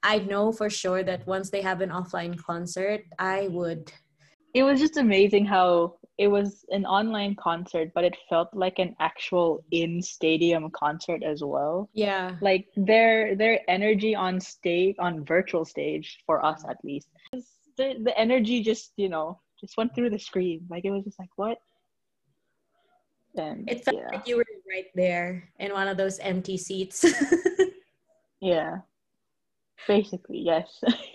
I 0.03 0.21
know 0.21 0.53
for 0.53 0.71
sure 0.71 1.03
that 1.03 1.27
once 1.27 1.51
they 1.51 1.61
have 1.61 1.83
an 1.83 1.91
offline 1.91 2.39
concert, 2.39 3.03
I 3.19 3.49
would. 3.49 3.93
it 4.55 4.63
was 4.63 4.81
just 4.81 4.97
amazing 4.97 5.47
how 5.47 5.97
it 6.21 6.29
was 6.29 6.65
an 6.69 6.85
online 6.85 7.35
concert 7.35 7.91
but 7.95 8.05
it 8.05 8.17
felt 8.29 8.49
like 8.53 8.79
an 8.79 8.95
actual 9.01 9.65
in 9.71 10.03
stadium 10.03 10.71
concert 10.71 11.23
as 11.23 11.43
well. 11.43 11.89
Yeah. 11.95 12.37
like 12.41 12.69
their 12.77 13.35
their 13.35 13.57
energy 13.69 14.15
on 14.15 14.41
stage 14.41 14.97
on 14.99 15.25
virtual 15.25 15.65
stage 15.65 16.19
for 16.27 16.45
us 16.45 16.65
at 16.69 16.77
least 16.85 17.09
the, 17.81 17.97
the 18.05 18.15
energy 18.19 18.63
just 18.63 18.93
you 18.97 19.09
know 19.09 19.41
just 19.61 19.77
went 19.77 19.95
through 19.95 20.11
the 20.11 20.19
screen. 20.19 20.67
Like 20.71 20.85
it 20.85 20.91
was 20.91 21.05
just 21.05 21.19
like 21.19 21.31
what? 21.37 21.59
And 23.37 23.71
It 23.71 23.85
felt 23.85 23.99
yeah. 23.99 24.09
like 24.17 24.27
you 24.27 24.37
were 24.37 24.47
right 24.69 24.87
there 24.95 25.51
in 25.59 25.73
one 25.73 25.87
of 25.87 25.97
those 25.97 26.19
empty 26.19 26.57
seats. 26.57 27.05
yeah. 28.41 28.79
Basically 29.87 30.41
yes 30.41 30.83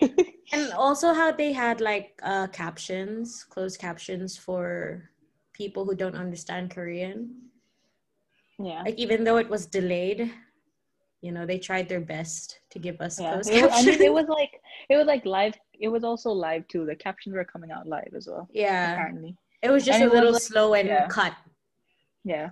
And 0.56 0.72
also 0.72 1.12
how 1.12 1.32
they 1.32 1.52
had 1.52 1.80
like 1.80 2.18
uh, 2.22 2.46
captions, 2.48 3.44
closed 3.44 3.78
captions 3.80 4.36
for 4.36 5.10
people 5.52 5.84
who 5.84 5.94
don't 5.94 6.16
understand 6.16 6.70
Korean. 6.70 7.16
yeah 8.58 8.82
Like 8.82 8.98
even 8.98 9.24
though 9.24 9.36
it 9.38 9.48
was 9.48 9.66
delayed, 9.66 10.32
you 11.20 11.32
know, 11.32 11.44
they 11.46 11.58
tried 11.58 11.88
their 11.88 12.00
best 12.00 12.60
to 12.72 12.78
give 12.78 13.00
us 13.00 13.20
yeah 13.20 13.32
closed 13.32 13.50
it 13.50 13.62
was, 13.62 13.72
I 13.72 13.76
captions. 13.76 13.98
mean 13.98 14.06
it 14.10 14.12
was 14.20 14.28
like 14.28 14.52
it 14.92 14.96
was 15.00 15.06
like 15.06 15.24
live 15.26 15.54
it 15.86 15.88
was 15.88 16.04
also 16.04 16.30
live 16.30 16.62
too 16.68 16.84
the 16.86 16.96
captions 16.96 17.34
were 17.34 17.44
coming 17.44 17.70
out 17.70 17.86
live 17.86 18.12
as 18.16 18.26
well 18.30 18.44
yeah, 18.52 18.92
apparently 18.92 19.32
it 19.62 19.70
was 19.70 19.84
just 19.84 20.00
And 20.00 20.10
a 20.10 20.14
little 20.14 20.32
like- 20.32 20.42
slow 20.50 20.74
and 20.74 20.88
yeah. 20.88 21.06
cut. 21.08 21.34
Yeah. 22.24 22.50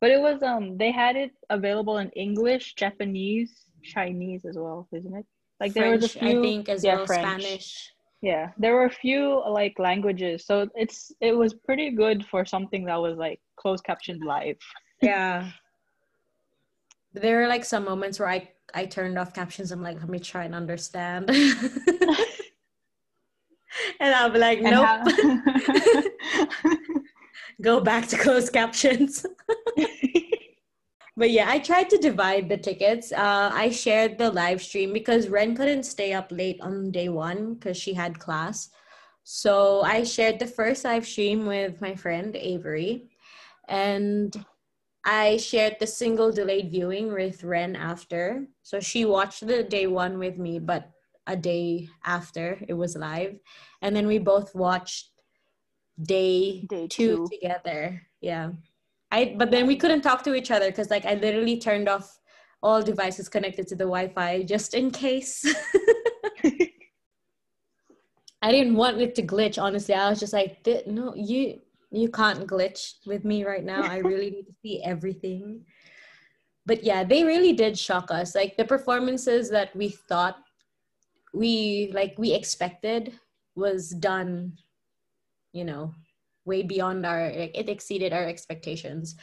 But 0.00 0.10
it 0.10 0.20
was 0.26 0.42
um 0.42 0.76
they 0.82 0.90
had 1.02 1.14
it 1.16 1.32
available 1.50 1.96
in 1.98 2.08
English, 2.26 2.74
Japanese, 2.74 3.50
Chinese 3.82 4.44
as 4.50 4.56
well, 4.56 4.80
isn't 4.98 5.14
it? 5.20 5.26
Like 5.60 5.74
there 5.74 5.90
was 5.90 6.04
a 6.04 6.08
few 6.08 6.40
I 6.40 6.42
think, 6.42 6.68
as 6.68 6.84
yeah, 6.84 6.96
well, 6.96 7.06
French. 7.06 7.42
Spanish. 7.42 7.92
Yeah. 8.20 8.50
There 8.58 8.74
were 8.74 8.86
a 8.86 8.90
few 8.90 9.42
like 9.48 9.78
languages. 9.78 10.44
So 10.44 10.68
it's 10.74 11.12
it 11.20 11.36
was 11.36 11.54
pretty 11.54 11.90
good 11.90 12.26
for 12.26 12.44
something 12.44 12.84
that 12.84 12.96
was 12.96 13.16
like 13.16 13.40
closed 13.56 13.84
captioned 13.84 14.24
live. 14.24 14.56
Yeah. 15.00 15.50
There 17.12 17.40
are 17.42 17.46
like 17.46 17.64
some 17.64 17.84
moments 17.84 18.18
where 18.18 18.28
I 18.28 18.48
I 18.74 18.84
turned 18.84 19.16
off 19.16 19.32
captions. 19.32 19.70
I'm 19.70 19.82
like, 19.82 20.00
let 20.00 20.08
me 20.08 20.18
try 20.18 20.44
and 20.44 20.56
understand. 20.56 21.30
and 24.00 24.00
I'll 24.00 24.30
be 24.30 24.40
like, 24.40 24.60
nope, 24.60 24.84
how- 24.84 25.04
go 27.62 27.80
back 27.80 28.08
to 28.08 28.18
closed 28.18 28.52
captions. 28.52 29.24
But 31.18 31.32
yeah, 31.32 31.50
I 31.50 31.58
tried 31.58 31.90
to 31.90 31.98
divide 31.98 32.48
the 32.48 32.56
tickets. 32.56 33.10
Uh, 33.10 33.50
I 33.52 33.70
shared 33.70 34.18
the 34.18 34.30
live 34.30 34.62
stream 34.62 34.92
because 34.92 35.26
Ren 35.26 35.56
couldn't 35.56 35.82
stay 35.82 36.12
up 36.12 36.30
late 36.30 36.60
on 36.60 36.92
day 36.92 37.08
one 37.08 37.54
because 37.54 37.76
she 37.76 37.92
had 37.92 38.20
class. 38.20 38.70
So 39.24 39.82
I 39.82 40.04
shared 40.04 40.38
the 40.38 40.46
first 40.46 40.84
live 40.84 41.04
stream 41.04 41.44
with 41.44 41.80
my 41.80 41.96
friend 41.96 42.36
Avery. 42.36 43.10
And 43.66 44.30
I 45.04 45.38
shared 45.38 45.78
the 45.80 45.88
single 45.88 46.30
delayed 46.30 46.70
viewing 46.70 47.12
with 47.12 47.42
Ren 47.42 47.74
after. 47.74 48.46
So 48.62 48.78
she 48.78 49.04
watched 49.04 49.44
the 49.44 49.64
day 49.64 49.88
one 49.88 50.20
with 50.20 50.38
me, 50.38 50.60
but 50.60 50.88
a 51.26 51.34
day 51.34 51.88
after 52.06 52.62
it 52.68 52.74
was 52.74 52.94
live. 52.94 53.40
And 53.82 53.94
then 53.94 54.06
we 54.06 54.20
both 54.20 54.54
watched 54.54 55.10
day, 56.00 56.62
Day 56.68 56.86
two, 56.86 57.26
two. 57.26 57.28
together. 57.28 58.06
Yeah. 58.20 58.52
I 59.10 59.34
but 59.38 59.50
then 59.50 59.66
we 59.66 59.76
couldn't 59.76 60.02
talk 60.02 60.22
to 60.24 60.34
each 60.34 60.50
other 60.50 60.68
because 60.68 60.90
like 60.90 61.06
I 61.06 61.14
literally 61.14 61.58
turned 61.58 61.88
off 61.88 62.18
all 62.62 62.82
devices 62.82 63.28
connected 63.28 63.68
to 63.68 63.76
the 63.76 63.84
Wi-Fi 63.84 64.42
just 64.42 64.74
in 64.74 64.90
case. 64.90 65.44
I 68.40 68.52
didn't 68.52 68.76
want 68.76 69.00
it 69.00 69.14
to 69.16 69.22
glitch. 69.22 69.60
Honestly, 69.60 69.94
I 69.94 70.08
was 70.10 70.20
just 70.20 70.32
like, 70.32 70.66
no, 70.86 71.14
you 71.14 71.60
you 71.90 72.08
can't 72.08 72.46
glitch 72.46 72.94
with 73.06 73.24
me 73.24 73.44
right 73.44 73.64
now. 73.64 73.82
I 73.82 73.98
really 73.98 74.30
need 74.30 74.46
to 74.46 74.54
see 74.62 74.82
everything. 74.84 75.64
But 76.66 76.84
yeah, 76.84 77.02
they 77.02 77.24
really 77.24 77.54
did 77.54 77.78
shock 77.78 78.10
us. 78.10 78.34
Like 78.34 78.56
the 78.56 78.64
performances 78.64 79.48
that 79.50 79.74
we 79.74 79.88
thought 79.88 80.36
we 81.32 81.90
like 81.94 82.14
we 82.18 82.32
expected 82.32 83.18
was 83.54 83.90
done, 83.90 84.52
you 85.52 85.64
know, 85.64 85.94
way 86.48 86.62
beyond 86.62 87.06
our 87.06 87.22
like, 87.40 87.54
it 87.54 87.68
exceeded 87.68 88.12
our 88.12 88.24
expectations. 88.24 89.14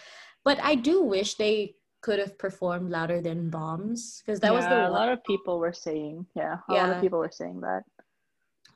But 0.48 0.58
I 0.62 0.76
do 0.76 0.96
wish 1.04 1.36
they 1.36 1.76
could 2.06 2.20
have 2.20 2.38
performed 2.38 2.92
louder 2.92 3.20
than 3.20 3.50
bombs 3.50 4.22
because 4.22 4.40
that 4.42 4.54
was 4.54 4.66
the 4.66 4.76
Yeah, 4.76 4.90
a 4.90 4.94
lot 5.00 5.10
of 5.10 5.20
people 5.26 5.58
were 5.58 5.74
saying, 5.74 6.26
yeah, 6.36 6.56
a 6.70 6.74
lot 6.74 6.78
Yeah. 6.78 6.92
of 6.96 7.02
people 7.02 7.20
were 7.20 7.34
saying 7.42 7.60
that. 7.68 7.82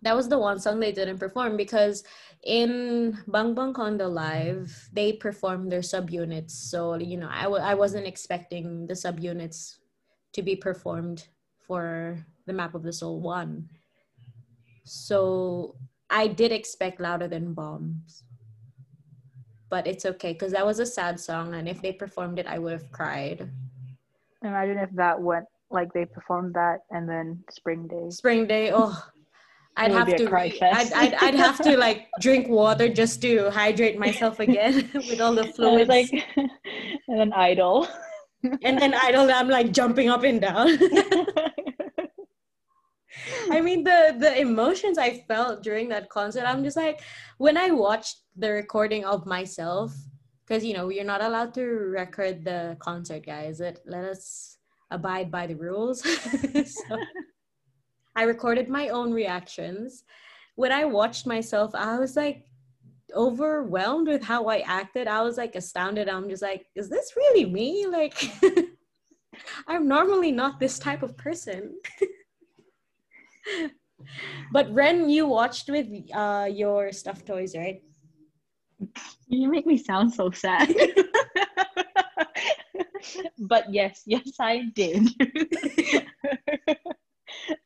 that 0.02 0.16
was 0.16 0.30
the 0.32 0.40
one 0.40 0.58
song 0.64 0.80
they 0.80 0.96
didn't 1.00 1.20
perform 1.20 1.58
because 1.58 2.04
in 2.44 3.20
Bang 3.28 3.52
Bang 3.54 3.74
Con 3.76 3.98
the 4.00 4.08
Live, 4.08 4.72
they 4.96 5.12
performed 5.12 5.68
their 5.70 5.84
subunits. 5.84 6.56
So, 6.72 6.96
you 6.96 7.18
know, 7.22 7.28
I 7.30 7.44
w- 7.52 7.62
I 7.72 7.76
wasn't 7.76 8.08
expecting 8.08 8.88
the 8.88 8.96
subunits 8.96 9.60
to 10.36 10.42
be 10.42 10.56
performed 10.56 11.28
for 11.68 12.16
the 12.48 12.54
Map 12.60 12.74
of 12.80 12.84
the 12.88 12.96
Soul 12.96 13.20
1. 13.20 13.68
So, 14.86 15.76
I 16.10 16.28
did 16.32 16.52
expect 16.52 17.00
Louder 17.00 17.28
Than 17.28 17.54
Bombs. 17.54 18.24
But 19.70 19.86
it's 19.88 20.06
okay 20.06 20.34
because 20.34 20.52
that 20.54 20.66
was 20.66 20.80
a 20.80 20.86
sad 20.86 21.20
song. 21.20 21.54
And 21.54 21.68
if 21.68 21.82
they 21.82 21.92
performed 21.94 22.40
it, 22.40 22.48
I 22.48 22.58
would 22.58 22.74
have 22.74 22.92
cried. 22.92 23.50
Imagine 24.44 24.78
if 24.78 24.92
that 24.94 25.22
went 25.22 25.46
like 25.72 25.94
they 25.94 26.06
performed 26.06 26.54
that 26.56 26.80
and 26.90 27.08
then 27.08 27.44
Spring 27.52 27.88
Day. 27.88 28.10
Spring 28.10 28.48
Day, 28.48 28.72
oh, 28.74 28.98
I'd 29.78 29.92
have 29.92 30.16
to. 30.16 30.28
cry 30.28 30.52
I'd. 30.62 30.94
I'd, 30.94 31.14
I'd 31.16 31.36
have 31.36 31.60
to 31.62 31.78
like 31.86 32.08
drink 32.20 32.48
water 32.50 32.90
just 32.90 33.22
to 33.22 33.50
hydrate 33.52 33.98
myself 34.00 34.40
again 34.40 34.90
with 34.94 35.22
all 35.22 35.34
the 35.34 35.44
I 35.44 35.48
was 35.48 35.56
fluids. 35.56 35.90
like 35.90 36.26
and 36.36 37.22
an 37.22 37.34
idol. 37.34 37.88
and 38.44 38.80
then 38.80 38.94
I 38.94 39.12
don't. 39.12 39.32
I'm 39.32 39.50
like 39.50 39.72
jumping 39.72 40.10
up 40.10 40.24
and 40.24 40.42
down. 40.42 40.78
I 43.52 43.62
mean 43.62 43.84
the 43.84 44.16
the 44.18 44.40
emotions 44.40 44.98
I 44.98 45.26
felt 45.28 45.64
during 45.64 45.90
that 45.90 46.10
concert. 46.10 46.44
I'm 46.46 46.64
just 46.64 46.78
like 46.78 47.02
when 47.38 47.58
I 47.58 47.72
watched 47.72 48.22
the 48.36 48.52
recording 48.52 49.06
of 49.06 49.26
myself, 49.26 49.94
because 50.46 50.64
you 50.64 50.74
know 50.74 50.90
you're 50.90 51.06
not 51.06 51.22
allowed 51.22 51.54
to 51.56 51.64
record 51.64 52.46
the 52.46 52.78
concert, 52.80 53.26
guys. 53.26 53.60
Let 53.60 53.80
let 53.86 54.04
us 54.04 54.58
abide 54.92 55.32
by 55.32 55.48
the 55.48 55.56
rules. 55.56 56.02
so 56.66 56.98
I 58.16 58.24
recorded 58.24 58.70
my 58.70 58.90
own 58.90 59.12
reactions. 59.12 60.04
When 60.56 60.72
I 60.72 60.86
watched 60.86 61.26
myself, 61.26 61.74
I 61.74 61.98
was 62.00 62.16
like 62.16 62.46
overwhelmed 63.16 64.08
with 64.08 64.24
how 64.24 64.48
I 64.48 64.60
acted. 64.60 65.08
I 65.08 65.22
was 65.22 65.38
like 65.38 65.56
astounded. 65.56 66.10
I'm 66.10 66.30
just 66.30 66.42
like, 66.42 66.66
is 66.76 66.90
this 66.90 67.14
really 67.16 67.46
me? 67.46 67.88
Like 67.88 68.30
I'm 69.68 69.88
normally 69.88 70.32
not 70.32 70.60
this 70.60 70.80
type 70.80 71.04
of 71.04 71.18
person. 71.18 71.76
but 74.52 74.74
Ren, 74.74 75.10
you 75.10 75.28
watched 75.28 75.70
with 75.70 75.88
uh, 76.14 76.48
your 76.52 76.92
stuffed 76.92 77.26
toys, 77.26 77.56
right? 77.56 77.82
You 79.28 79.50
make 79.50 79.66
me 79.66 79.78
sound 79.78 80.14
so 80.14 80.32
sad. 80.32 80.74
but 83.40 83.72
yes, 83.74 84.04
yes, 84.06 84.32
I 84.40 84.64
did. 84.74 85.10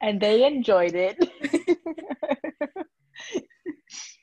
and 0.02 0.20
they 0.20 0.46
enjoyed 0.46 0.96
it. 0.96 1.18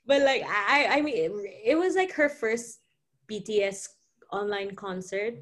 but 0.06 0.22
like 0.22 0.42
I 0.46 0.98
I 0.98 1.00
mean 1.00 1.16
it, 1.16 1.32
it 1.64 1.76
was 1.76 1.94
like 1.94 2.12
her 2.12 2.28
first 2.28 2.80
BTS 3.30 3.88
online 4.32 4.74
concert. 4.74 5.34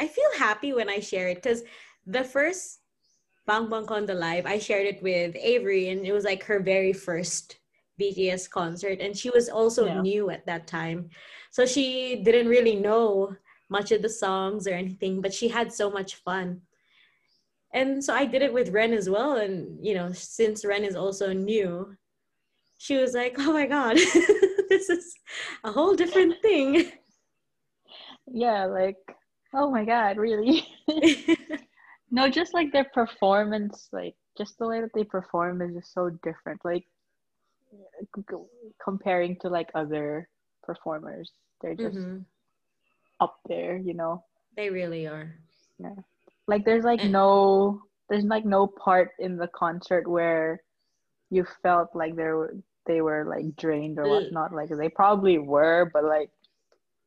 I 0.00 0.06
feel 0.08 0.30
happy 0.38 0.72
when 0.72 0.88
I 0.88 1.00
share 1.00 1.28
it 1.28 1.42
because 1.42 1.62
the 2.06 2.24
first 2.24 2.80
Bang 3.48 3.70
Bang 3.70 3.86
Con 3.86 4.04
the 4.04 4.12
live, 4.12 4.44
I 4.44 4.58
shared 4.58 4.86
it 4.86 5.02
with 5.02 5.34
Avery, 5.34 5.88
and 5.88 6.06
it 6.06 6.12
was 6.12 6.24
like 6.24 6.44
her 6.44 6.60
very 6.60 6.92
first 6.92 7.56
BTS 7.98 8.50
concert, 8.50 9.00
and 9.00 9.16
she 9.16 9.30
was 9.30 9.48
also 9.48 9.86
yeah. 9.86 10.02
new 10.02 10.28
at 10.28 10.44
that 10.44 10.66
time, 10.66 11.08
so 11.50 11.64
she 11.64 12.20
didn't 12.22 12.48
really 12.48 12.76
know 12.76 13.34
much 13.70 13.90
of 13.90 14.02
the 14.02 14.08
songs 14.10 14.66
or 14.66 14.74
anything, 14.74 15.22
but 15.22 15.32
she 15.32 15.48
had 15.48 15.72
so 15.72 15.90
much 15.90 16.16
fun. 16.16 16.60
And 17.72 18.04
so 18.04 18.12
I 18.14 18.26
did 18.26 18.42
it 18.42 18.52
with 18.52 18.68
Ren 18.68 18.92
as 18.92 19.08
well, 19.08 19.36
and 19.36 19.82
you 19.82 19.94
know, 19.94 20.12
since 20.12 20.62
Ren 20.62 20.84
is 20.84 20.94
also 20.94 21.32
new, 21.32 21.96
she 22.76 22.98
was 22.98 23.14
like, 23.14 23.36
"Oh 23.38 23.54
my 23.54 23.64
god, 23.64 23.96
this 24.68 24.90
is 24.90 25.14
a 25.64 25.72
whole 25.72 25.94
different 25.94 26.42
thing." 26.42 26.92
Yeah, 28.26 28.66
like, 28.66 28.98
oh 29.54 29.70
my 29.70 29.86
god, 29.86 30.18
really? 30.18 30.66
no, 32.10 32.28
just 32.28 32.54
like 32.54 32.72
their 32.72 32.86
performance, 32.92 33.88
like 33.92 34.14
just 34.36 34.58
the 34.58 34.66
way 34.66 34.80
that 34.80 34.92
they 34.94 35.04
perform 35.04 35.60
is 35.62 35.74
just 35.74 35.92
so 35.92 36.10
different. 36.22 36.60
Like 36.64 36.84
comparing 38.82 39.36
to 39.40 39.48
like 39.48 39.70
other 39.74 40.28
performers, 40.62 41.32
they're 41.60 41.74
just 41.74 41.96
mm-hmm. 41.96 42.18
up 43.20 43.36
there, 43.48 43.76
you 43.76 43.94
know. 43.94 44.24
They 44.56 44.70
really 44.70 45.06
are. 45.06 45.34
Yeah. 45.78 45.94
Like 46.46 46.64
there's 46.64 46.84
like 46.84 47.02
and- 47.02 47.12
no 47.12 47.82
there's 48.08 48.24
like 48.24 48.46
no 48.46 48.66
part 48.66 49.10
in 49.18 49.36
the 49.36 49.48
concert 49.48 50.08
where 50.08 50.62
you 51.30 51.46
felt 51.62 51.90
like 51.94 52.16
they 52.16 52.24
were 52.24 52.54
they 52.86 53.02
were 53.02 53.26
like 53.28 53.54
drained 53.56 53.98
or 53.98 54.08
whatnot. 54.08 54.54
Like 54.54 54.70
they 54.70 54.88
probably 54.88 55.38
were, 55.38 55.90
but 55.92 56.04
like 56.04 56.30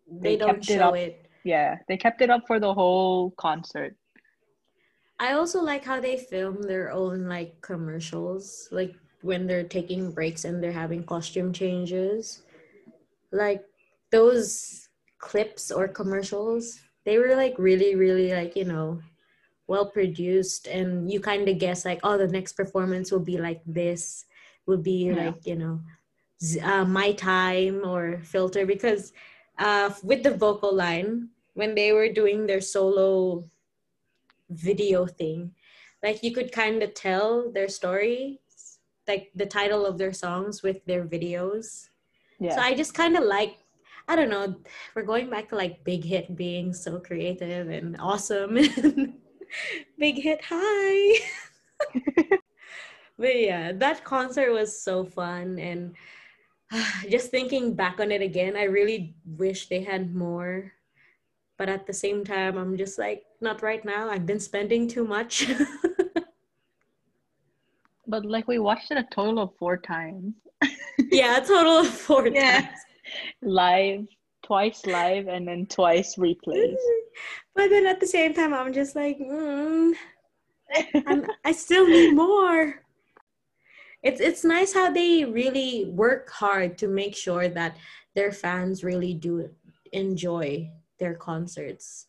they, 0.07 0.35
they 0.35 0.37
don't 0.37 0.63
show 0.63 0.73
it, 0.73 0.81
up. 0.81 0.95
it. 0.95 1.27
Yeah, 1.43 1.77
they 1.87 1.97
kept 1.97 2.21
it 2.21 2.29
up 2.29 2.43
for 2.45 2.59
the 2.59 2.71
whole 2.71 3.31
concert. 3.31 3.95
I 5.21 5.33
also 5.33 5.61
like 5.61 5.85
how 5.85 6.01
they 6.01 6.17
film 6.17 6.63
their 6.63 6.91
own 6.91 7.29
like 7.29 7.61
commercials, 7.61 8.67
like 8.71 8.95
when 9.21 9.45
they're 9.45 9.63
taking 9.63 10.11
breaks 10.11 10.45
and 10.45 10.57
they're 10.57 10.71
having 10.71 11.03
costume 11.03 11.53
changes. 11.53 12.41
Like 13.31 13.63
those 14.09 14.89
clips 15.19 15.69
or 15.69 15.87
commercials, 15.87 16.81
they 17.05 17.19
were 17.19 17.35
like 17.35 17.53
really, 17.59 17.93
really 17.93 18.33
like, 18.33 18.55
you 18.55 18.65
know, 18.65 18.99
well 19.67 19.85
produced 19.85 20.65
and 20.65 21.11
you 21.11 21.19
kind 21.19 21.47
of 21.47 21.59
guess 21.59 21.85
like, 21.85 21.99
oh, 22.03 22.17
the 22.17 22.27
next 22.27 22.53
performance 22.53 23.11
will 23.11 23.23
be 23.23 23.37
like 23.37 23.61
this, 23.67 24.25
will 24.65 24.81
be 24.81 25.05
yeah. 25.05 25.25
like, 25.25 25.45
you 25.45 25.55
know, 25.55 25.79
uh, 26.63 26.83
my 26.83 27.11
time 27.11 27.85
or 27.85 28.19
filter 28.23 28.65
because 28.65 29.13
uh, 29.59 29.93
with 30.01 30.23
the 30.23 30.33
vocal 30.33 30.73
line, 30.73 31.29
when 31.53 31.75
they 31.75 31.93
were 31.93 32.09
doing 32.11 32.47
their 32.47 32.61
solo 32.61 33.45
video 34.51 35.05
thing. 35.05 35.51
Like 36.03 36.23
you 36.23 36.33
could 36.33 36.51
kind 36.51 36.83
of 36.83 36.93
tell 36.93 37.51
their 37.51 37.69
story, 37.69 38.41
like 39.07 39.31
the 39.35 39.45
title 39.45 39.85
of 39.85 39.97
their 39.97 40.13
songs 40.13 40.63
with 40.63 40.83
their 40.85 41.05
videos. 41.05 41.89
Yeah. 42.39 42.55
So 42.55 42.61
I 42.61 42.73
just 42.73 42.93
kind 42.93 43.17
of 43.17 43.23
like, 43.23 43.57
I 44.07 44.15
don't 44.15 44.29
know, 44.29 44.55
we're 44.95 45.03
going 45.03 45.29
back 45.29 45.49
to 45.49 45.55
like 45.55 45.83
Big 45.83 46.03
Hit 46.03 46.35
being 46.35 46.73
so 46.73 46.99
creative 46.99 47.69
and 47.69 47.95
awesome. 47.99 48.55
Big 49.99 50.15
Hit, 50.15 50.41
hi. 50.43 51.19
but 53.17 53.35
yeah, 53.39 53.71
that 53.73 54.03
concert 54.03 54.51
was 54.51 54.81
so 54.81 55.05
fun. 55.05 55.59
And 55.59 55.95
just 57.09 57.29
thinking 57.31 57.75
back 57.75 57.99
on 57.99 58.11
it 58.11 58.21
again, 58.21 58.55
I 58.55 58.63
really 58.63 59.15
wish 59.25 59.67
they 59.67 59.83
had 59.83 60.15
more 60.15 60.73
but 61.61 61.69
at 61.69 61.85
the 61.85 61.93
same 61.93 62.23
time 62.25 62.57
i'm 62.57 62.75
just 62.75 62.97
like 62.97 63.23
not 63.41 63.61
right 63.61 63.83
now. 63.83 64.09
I've 64.09 64.25
been 64.25 64.39
spending 64.39 64.87
too 64.87 65.05
much. 65.05 65.47
But 68.07 68.25
like 68.25 68.47
we 68.47 68.59
watched 68.59 68.91
it 68.91 68.97
a 68.97 69.07
total 69.11 69.43
of 69.43 69.55
four 69.57 69.77
times. 69.77 70.33
Yeah 71.11 71.37
a 71.37 71.45
total 71.45 71.77
of 71.77 71.87
four 71.87 72.27
yeah. 72.27 72.61
times. 72.61 72.79
Live 73.41 74.07
twice 74.43 74.85
live 74.85 75.27
and 75.27 75.47
then 75.47 75.65
twice 75.67 76.15
replays. 76.15 76.81
But 77.55 77.69
then 77.69 77.85
at 77.85 77.99
the 77.99 78.07
same 78.07 78.33
time 78.33 78.53
i'm 78.53 78.73
just 78.73 78.95
like 78.95 79.17
mm, 79.19 79.93
i 81.45 81.51
still 81.51 81.87
need 81.87 82.15
more. 82.15 82.83
It's 84.03 84.19
it's 84.19 84.43
nice 84.43 84.73
how 84.73 84.91
they 84.91 85.25
really 85.25 85.85
work 86.03 86.31
hard 86.31 86.77
to 86.79 86.87
make 86.87 87.15
sure 87.15 87.47
that 87.49 87.77
their 88.15 88.31
fans 88.31 88.83
really 88.83 89.13
do 89.13 89.49
enjoy 89.93 90.71
their 91.01 91.15
concerts. 91.15 92.07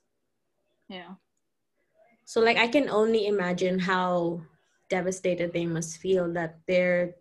Yeah. 0.88 1.16
So 2.24 2.40
like 2.40 2.59
I 2.59 2.68
can 2.68 2.88
only 2.88 3.26
imagine 3.26 3.81
how 3.81 4.42
devastated 4.88 5.52
they 5.52 5.66
must 5.66 5.98
feel 5.98 6.31
that 6.35 6.61
their 6.68 7.16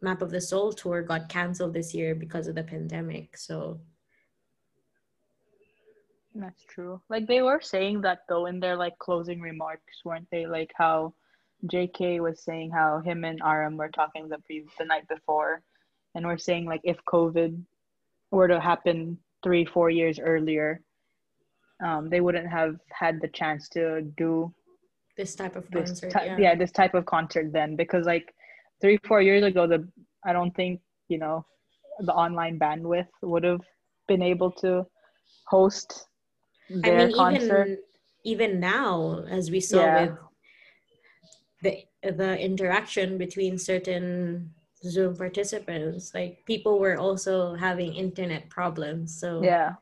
Map 0.00 0.22
of 0.22 0.30
the 0.30 0.40
Soul 0.40 0.72
tour 0.72 1.02
got 1.02 1.28
canceled 1.28 1.74
this 1.74 1.94
year 1.94 2.14
because 2.14 2.48
of 2.48 2.54
the 2.54 2.64
pandemic. 2.64 3.36
So 3.36 3.80
that's 6.34 6.64
true. 6.64 7.00
Like 7.08 7.26
they 7.26 7.42
were 7.42 7.60
saying 7.60 8.00
that 8.02 8.20
though 8.28 8.46
in 8.46 8.58
their 8.58 8.76
like 8.76 8.98
closing 8.98 9.40
remarks, 9.40 10.02
weren't 10.04 10.28
they? 10.30 10.46
Like 10.46 10.72
how 10.74 11.14
JK 11.66 12.20
was 12.20 12.42
saying 12.42 12.70
how 12.70 13.00
him 13.00 13.24
and 13.24 13.40
RM 13.44 13.76
were 13.76 13.90
talking 13.90 14.28
the 14.28 14.38
pre- 14.38 14.66
the 14.78 14.84
night 14.84 15.06
before, 15.08 15.62
and 16.14 16.26
we're 16.26 16.38
saying 16.38 16.66
like 16.66 16.80
if 16.84 16.98
COVID 17.06 17.62
were 18.30 18.48
to 18.48 18.60
happen 18.60 19.18
three 19.44 19.64
four 19.64 19.90
years 19.90 20.18
earlier, 20.18 20.80
um, 21.82 22.08
they 22.08 22.20
wouldn't 22.20 22.48
have 22.48 22.76
had 22.90 23.20
the 23.20 23.28
chance 23.28 23.68
to 23.70 24.02
do 24.16 24.52
this 25.16 25.34
type 25.34 25.56
of 25.56 25.70
concert. 25.70 26.12
yeah. 26.14 26.36
yeah, 26.38 26.54
this 26.54 26.72
type 26.72 26.94
of 26.94 27.04
concert 27.06 27.52
then 27.52 27.76
because 27.76 28.06
like 28.06 28.32
three 28.80 28.98
four 29.06 29.20
years 29.20 29.44
ago, 29.44 29.66
the 29.66 29.86
I 30.24 30.32
don't 30.32 30.54
think 30.54 30.80
you 31.08 31.18
know 31.18 31.44
the 32.00 32.12
online 32.12 32.58
bandwidth 32.58 33.08
would 33.22 33.44
have 33.44 33.60
been 34.08 34.22
able 34.22 34.50
to 34.50 34.86
host 35.46 36.06
their 36.70 37.00
I 37.00 37.06
mean, 37.06 37.16
concert. 37.16 37.66
Even, 37.66 37.78
even 38.24 38.60
now, 38.60 39.24
as 39.28 39.50
we 39.50 39.60
saw 39.60 39.80
yeah. 39.80 40.00
with 40.02 40.18
the 41.62 42.12
the 42.12 42.38
interaction 42.38 43.18
between 43.18 43.58
certain 43.58 44.50
Zoom 44.84 45.16
participants, 45.16 46.12
like 46.14 46.38
people 46.46 46.78
were 46.78 46.96
also 46.96 47.54
having 47.54 47.94
internet 47.94 48.48
problems. 48.48 49.18
So 49.18 49.42
yeah, 49.42 49.74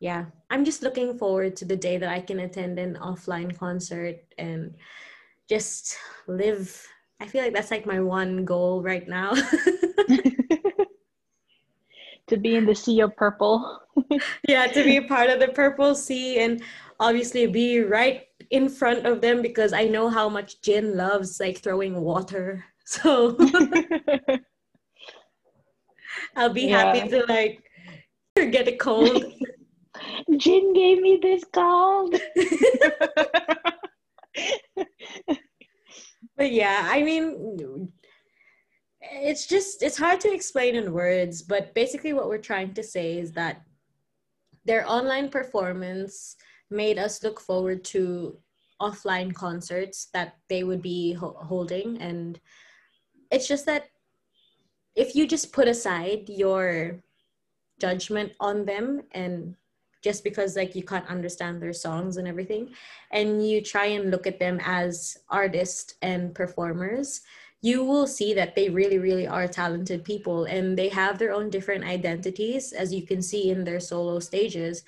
yeah, 0.00 0.26
I'm 0.50 0.64
just 0.64 0.82
looking 0.82 1.16
forward 1.18 1.56
to 1.56 1.64
the 1.64 1.76
day 1.76 1.98
that 1.98 2.08
I 2.08 2.20
can 2.20 2.40
attend 2.40 2.78
an 2.78 2.98
offline 3.00 3.56
concert 3.56 4.16
and 4.38 4.74
just 5.48 5.96
live. 6.26 6.86
I 7.20 7.26
feel 7.26 7.42
like 7.42 7.54
that's 7.54 7.70
like 7.70 7.86
my 7.86 8.00
one 8.00 8.44
goal 8.44 8.82
right 8.82 9.08
now. 9.08 9.34
to 12.26 12.36
be 12.36 12.56
in 12.56 12.66
the 12.66 12.74
sea 12.74 13.00
of 13.00 13.16
purple. 13.16 13.80
yeah, 14.48 14.66
to 14.66 14.84
be 14.84 15.00
part 15.00 15.30
of 15.30 15.40
the 15.40 15.48
purple 15.48 15.94
sea 15.94 16.38
and 16.40 16.62
obviously 17.00 17.46
be 17.46 17.80
right 17.80 18.26
in 18.50 18.68
front 18.68 19.06
of 19.06 19.20
them 19.20 19.42
because 19.42 19.72
I 19.72 19.84
know 19.84 20.08
how 20.08 20.28
much 20.28 20.60
Jin 20.62 20.96
loves 20.96 21.40
like 21.40 21.58
throwing 21.58 22.00
water. 22.00 22.64
So 22.86 23.34
I'll 26.36 26.52
be 26.52 26.68
yeah. 26.68 26.94
happy 26.94 27.08
to 27.08 27.24
like 27.26 27.64
get 28.36 28.68
a 28.68 28.76
cold 28.76 29.24
Jin 30.36 30.72
gave 30.72 31.00
me 31.00 31.18
this 31.20 31.44
cold. 31.52 32.14
but 36.36 36.50
yeah, 36.52 36.88
I 36.90 37.02
mean, 37.02 37.92
it's 39.00 39.46
just, 39.46 39.82
it's 39.82 39.98
hard 39.98 40.20
to 40.20 40.32
explain 40.32 40.74
in 40.76 40.92
words, 40.92 41.42
but 41.42 41.74
basically 41.74 42.12
what 42.12 42.28
we're 42.28 42.38
trying 42.38 42.74
to 42.74 42.82
say 42.82 43.18
is 43.18 43.32
that 43.32 43.62
their 44.64 44.88
online 44.88 45.28
performance 45.28 46.36
made 46.70 46.98
us 46.98 47.22
look 47.22 47.40
forward 47.40 47.84
to 47.84 48.38
offline 48.80 49.32
concerts 49.32 50.08
that 50.12 50.36
they 50.48 50.64
would 50.64 50.82
be 50.82 51.12
ho- 51.12 51.36
holding. 51.40 51.98
And 52.00 52.40
it's 53.30 53.46
just 53.46 53.66
that 53.66 53.84
if 54.96 55.14
you 55.14 55.26
just 55.26 55.52
put 55.52 55.68
aside 55.68 56.28
your 56.28 57.02
judgment 57.80 58.32
on 58.40 58.64
them 58.64 59.02
and 59.12 59.54
just 60.04 60.22
because 60.22 60.54
like 60.56 60.76
you 60.76 60.84
can't 60.84 61.08
understand 61.08 61.60
their 61.60 61.72
songs 61.72 62.18
and 62.18 62.28
everything 62.28 62.68
and 63.10 63.48
you 63.48 63.62
try 63.62 63.86
and 63.96 64.10
look 64.10 64.26
at 64.26 64.38
them 64.38 64.60
as 64.62 65.16
artists 65.30 65.94
and 66.02 66.34
performers 66.34 67.22
you 67.64 67.82
will 67.82 68.06
see 68.06 68.34
that 68.34 68.54
they 68.54 68.68
really, 68.68 68.98
really 68.98 69.26
are 69.26 69.48
talented 69.48 70.04
people 70.04 70.44
and 70.44 70.76
they 70.76 70.90
have 70.90 71.16
their 71.16 71.32
own 71.32 71.48
different 71.48 71.82
identities, 71.82 72.74
as 72.76 72.92
you 72.92 73.06
can 73.06 73.22
see 73.22 73.48
in 73.48 73.64
their 73.64 73.80
solo 73.80 74.20
stages. 74.20 74.84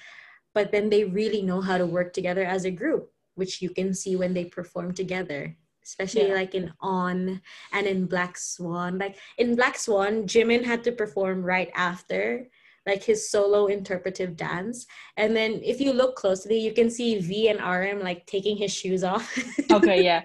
But 0.52 0.72
then 0.72 0.90
they 0.90 1.04
really 1.04 1.40
know 1.40 1.62
how 1.62 1.78
to 1.78 1.86
work 1.86 2.12
together 2.12 2.44
as 2.44 2.66
a 2.66 2.70
group, 2.70 3.10
which 3.34 3.62
you 3.62 3.70
can 3.70 3.94
see 3.94 4.14
when 4.14 4.34
they 4.34 4.44
perform 4.44 4.92
together, 4.92 5.56
especially 5.82 6.28
Yeah. 6.28 6.34
like 6.34 6.54
in 6.54 6.74
On 6.80 7.40
and 7.72 7.86
in 7.86 8.04
Black 8.04 8.36
Swan. 8.36 8.98
Like 8.98 9.16
in 9.38 9.56
Black 9.56 9.78
Swan, 9.78 10.28
Jimin 10.28 10.64
had 10.64 10.84
to 10.84 10.92
perform 10.92 11.42
right 11.42 11.72
after 11.74 12.46
like 12.86 13.02
his 13.02 13.30
solo 13.30 13.66
interpretive 13.66 14.36
dance. 14.36 14.86
And 15.16 15.36
then 15.36 15.60
if 15.62 15.80
you 15.80 15.92
look 15.92 16.16
closely, 16.16 16.58
you 16.58 16.72
can 16.72 16.88
see 16.88 17.18
V 17.18 17.48
and 17.48 17.60
RM 17.60 18.00
like 18.00 18.26
taking 18.26 18.56
his 18.56 18.72
shoes 18.72 19.02
off. 19.02 19.36
okay, 19.72 20.02
yeah, 20.04 20.22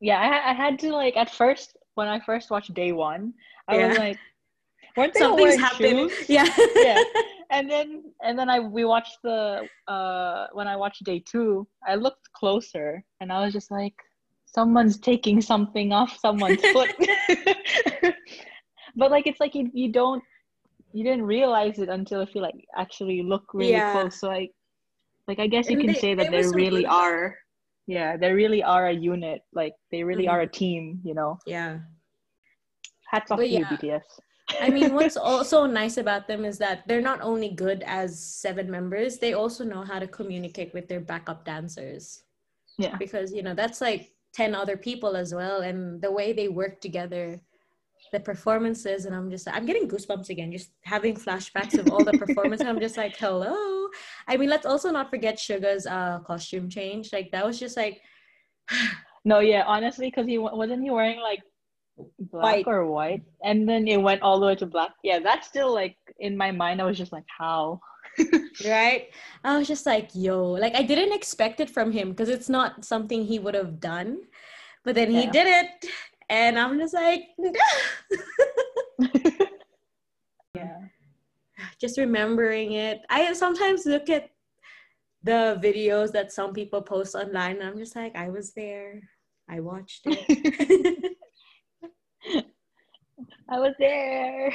yeah. 0.00 0.18
I, 0.18 0.50
I 0.50 0.54
had 0.54 0.78
to 0.80 0.92
like 0.92 1.16
at 1.16 1.30
first 1.30 1.76
when 1.94 2.08
I 2.08 2.20
first 2.20 2.50
watched 2.50 2.72
day 2.74 2.92
one, 2.92 3.34
I 3.68 3.86
was 3.86 3.98
like, 3.98 4.18
weren't 4.96 5.12
they 5.14 5.20
Something's 5.20 5.56
happening. 5.56 6.08
shoes? 6.08 6.24
Yeah. 6.28 6.48
yeah. 6.76 7.02
And 7.50 7.70
then 7.70 8.04
and 8.22 8.38
then 8.38 8.48
I 8.48 8.60
we 8.60 8.84
watched 8.84 9.18
the 9.22 9.66
uh 9.86 10.46
when 10.52 10.68
I 10.68 10.76
watched 10.76 11.04
day 11.04 11.22
two, 11.30 11.66
I 11.86 11.94
looked 11.94 12.32
closer 12.32 13.04
and 13.20 13.32
I 13.32 13.44
was 13.44 13.52
just 13.52 13.70
like, 13.70 13.94
someone's 14.46 14.98
taking 14.98 15.40
something 15.40 15.92
off 15.92 16.18
someone's 16.18 16.62
foot. 16.72 16.90
but 18.96 19.10
like 19.10 19.26
it's 19.26 19.40
like 19.40 19.54
you, 19.54 19.70
you 19.74 19.92
don't 19.92 20.22
you 20.98 21.04
didn't 21.08 21.26
realize 21.36 21.76
it 21.84 21.88
until 21.98 22.20
if 22.26 22.30
you 22.34 22.40
like 22.48 22.58
actually 22.84 23.18
look 23.32 23.44
really 23.54 23.72
Yeah. 23.78 23.92
close. 23.94 24.14
So 24.20 24.26
like 24.38 24.50
like 25.28 25.38
I 25.44 25.46
guess 25.46 25.66
you 25.70 25.76
And 25.78 25.84
can 25.84 25.92
they- 25.94 26.00
say 26.04 26.12
that 26.18 26.30
they 26.34 26.44
really 26.62 26.86
are 26.86 27.22
yeah, 27.96 28.10
they 28.22 28.32
really 28.42 28.62
are 28.74 28.86
a 28.88 28.96
unit. 29.12 29.40
Like 29.60 29.74
they 29.92 30.02
really 30.10 30.26
Mhm. 30.26 30.32
are 30.32 30.42
a 30.48 30.50
team, 30.62 30.82
you 31.08 31.14
know. 31.18 31.38
yeah. 31.46 31.72
Hats 33.10 33.30
off 33.30 33.38
But 33.38 33.44
to 33.44 33.48
you, 33.48 33.60
yeah. 33.60 33.70
BTS. 33.70 34.06
I 34.60 34.68
mean, 34.76 34.92
what's 34.94 35.16
also 35.32 35.64
nice 35.66 35.96
about 35.96 36.26
them 36.28 36.44
is 36.44 36.58
that 36.58 36.86
they're 36.86 37.08
not 37.12 37.20
only 37.22 37.50
good 37.66 37.80
as 37.86 38.18
seven 38.44 38.70
members, 38.70 39.18
they 39.18 39.32
also 39.32 39.64
know 39.64 39.82
how 39.90 39.98
to 39.98 40.06
communicate 40.06 40.70
with 40.74 40.88
their 40.88 41.00
backup 41.00 41.44
dancers. 41.44 42.24
Yeah. 42.78 42.96
Because, 42.98 43.32
you 43.32 43.42
know, 43.42 43.54
that's 43.54 43.80
like 43.80 44.12
10 44.34 44.54
other 44.54 44.76
people 44.76 45.16
as 45.16 45.34
well. 45.34 45.62
And 45.62 46.00
the 46.02 46.12
way 46.12 46.32
they 46.32 46.48
work 46.48 46.80
together, 46.80 47.40
the 48.10 48.20
performances, 48.20 49.04
and 49.04 49.14
I'm 49.14 49.30
just, 49.30 49.48
I'm 49.48 49.66
getting 49.66 49.88
goosebumps 49.88 50.30
again, 50.30 50.52
just 50.52 50.70
having 50.84 51.14
flashbacks 51.14 51.78
of 51.78 51.90
all 51.92 52.04
the 52.04 52.12
performances. 52.18 52.66
I'm 52.66 52.80
just 52.80 52.96
like, 52.96 53.16
hello. 53.16 53.88
I 54.26 54.36
mean, 54.36 54.48
let's 54.48 54.66
also 54.66 54.90
not 54.90 55.10
forget 55.10 55.38
Suga's 55.38 55.86
uh, 55.86 56.20
costume 56.20 56.68
change. 56.68 57.12
Like, 57.12 57.30
that 57.32 57.44
was 57.44 57.58
just 57.58 57.76
like, 57.76 58.00
No, 59.24 59.40
yeah, 59.40 59.64
honestly, 59.66 60.08
because 60.08 60.26
he 60.26 60.38
wasn't 60.38 60.82
he 60.82 60.90
wearing 60.90 61.20
like 61.20 61.42
black 62.18 62.64
White. 62.64 62.66
or 62.66 62.86
white, 62.86 63.22
and 63.44 63.68
then 63.68 63.86
it 63.86 64.00
went 64.00 64.22
all 64.22 64.40
the 64.40 64.46
way 64.46 64.54
to 64.56 64.64
black. 64.64 64.92
Yeah, 65.02 65.18
that's 65.18 65.46
still 65.46 65.74
like 65.74 65.96
in 66.18 66.34
my 66.34 66.50
mind. 66.50 66.80
I 66.80 66.84
was 66.84 66.96
just 66.96 67.12
like, 67.12 67.26
how? 67.38 67.80
right? 68.64 69.08
I 69.44 69.58
was 69.58 69.68
just 69.68 69.84
like, 69.86 70.10
yo, 70.14 70.52
like 70.52 70.74
I 70.74 70.82
didn't 70.82 71.12
expect 71.12 71.60
it 71.60 71.68
from 71.68 71.92
him 71.92 72.10
because 72.10 72.28
it's 72.28 72.48
not 72.48 72.86
something 72.86 73.24
he 73.24 73.38
would 73.38 73.54
have 73.54 73.80
done. 73.80 74.22
But 74.84 74.94
then 74.94 75.10
he 75.10 75.26
did 75.26 75.46
it. 75.46 75.84
And 76.28 76.58
I'm 76.58 76.78
just 76.78 76.94
like, 76.94 77.22
yeah, 80.54 80.80
just 81.80 81.98
remembering 81.98 82.72
it. 82.72 83.00
I 83.08 83.32
sometimes 83.32 83.86
look 83.86 84.10
at 84.10 84.30
the 85.22 85.58
videos 85.62 86.12
that 86.12 86.32
some 86.32 86.52
people 86.52 86.82
post 86.82 87.14
online 87.14 87.56
and 87.56 87.64
I'm 87.64 87.78
just 87.78 87.96
like, 87.96 88.14
I 88.16 88.28
was 88.28 88.52
there. 88.52 89.00
I 89.48 89.60
watched 89.60 90.02
it. 90.06 91.16
I 93.48 93.58
was 93.58 93.74
there. 93.78 94.52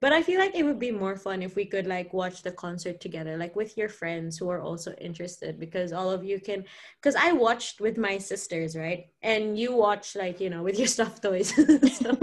But 0.00 0.12
I 0.12 0.22
feel 0.22 0.38
like 0.38 0.54
it 0.54 0.64
would 0.64 0.78
be 0.78 0.92
more 0.92 1.16
fun 1.16 1.42
if 1.42 1.56
we 1.56 1.64
could 1.64 1.86
like 1.86 2.12
watch 2.12 2.42
the 2.42 2.52
concert 2.52 3.00
together, 3.00 3.36
like 3.36 3.56
with 3.56 3.76
your 3.76 3.88
friends 3.88 4.38
who 4.38 4.48
are 4.48 4.62
also 4.62 4.92
interested, 4.94 5.58
because 5.58 5.92
all 5.92 6.10
of 6.10 6.24
you 6.24 6.40
can. 6.40 6.64
Because 7.02 7.16
I 7.16 7.32
watched 7.32 7.80
with 7.80 7.98
my 7.98 8.18
sisters, 8.18 8.76
right? 8.76 9.06
And 9.22 9.58
you 9.58 9.74
watch 9.74 10.14
like 10.14 10.40
you 10.40 10.50
know 10.50 10.62
with 10.62 10.78
your 10.78 10.86
stuffed 10.96 11.22
toys. 11.22 11.52
so, 11.98 12.16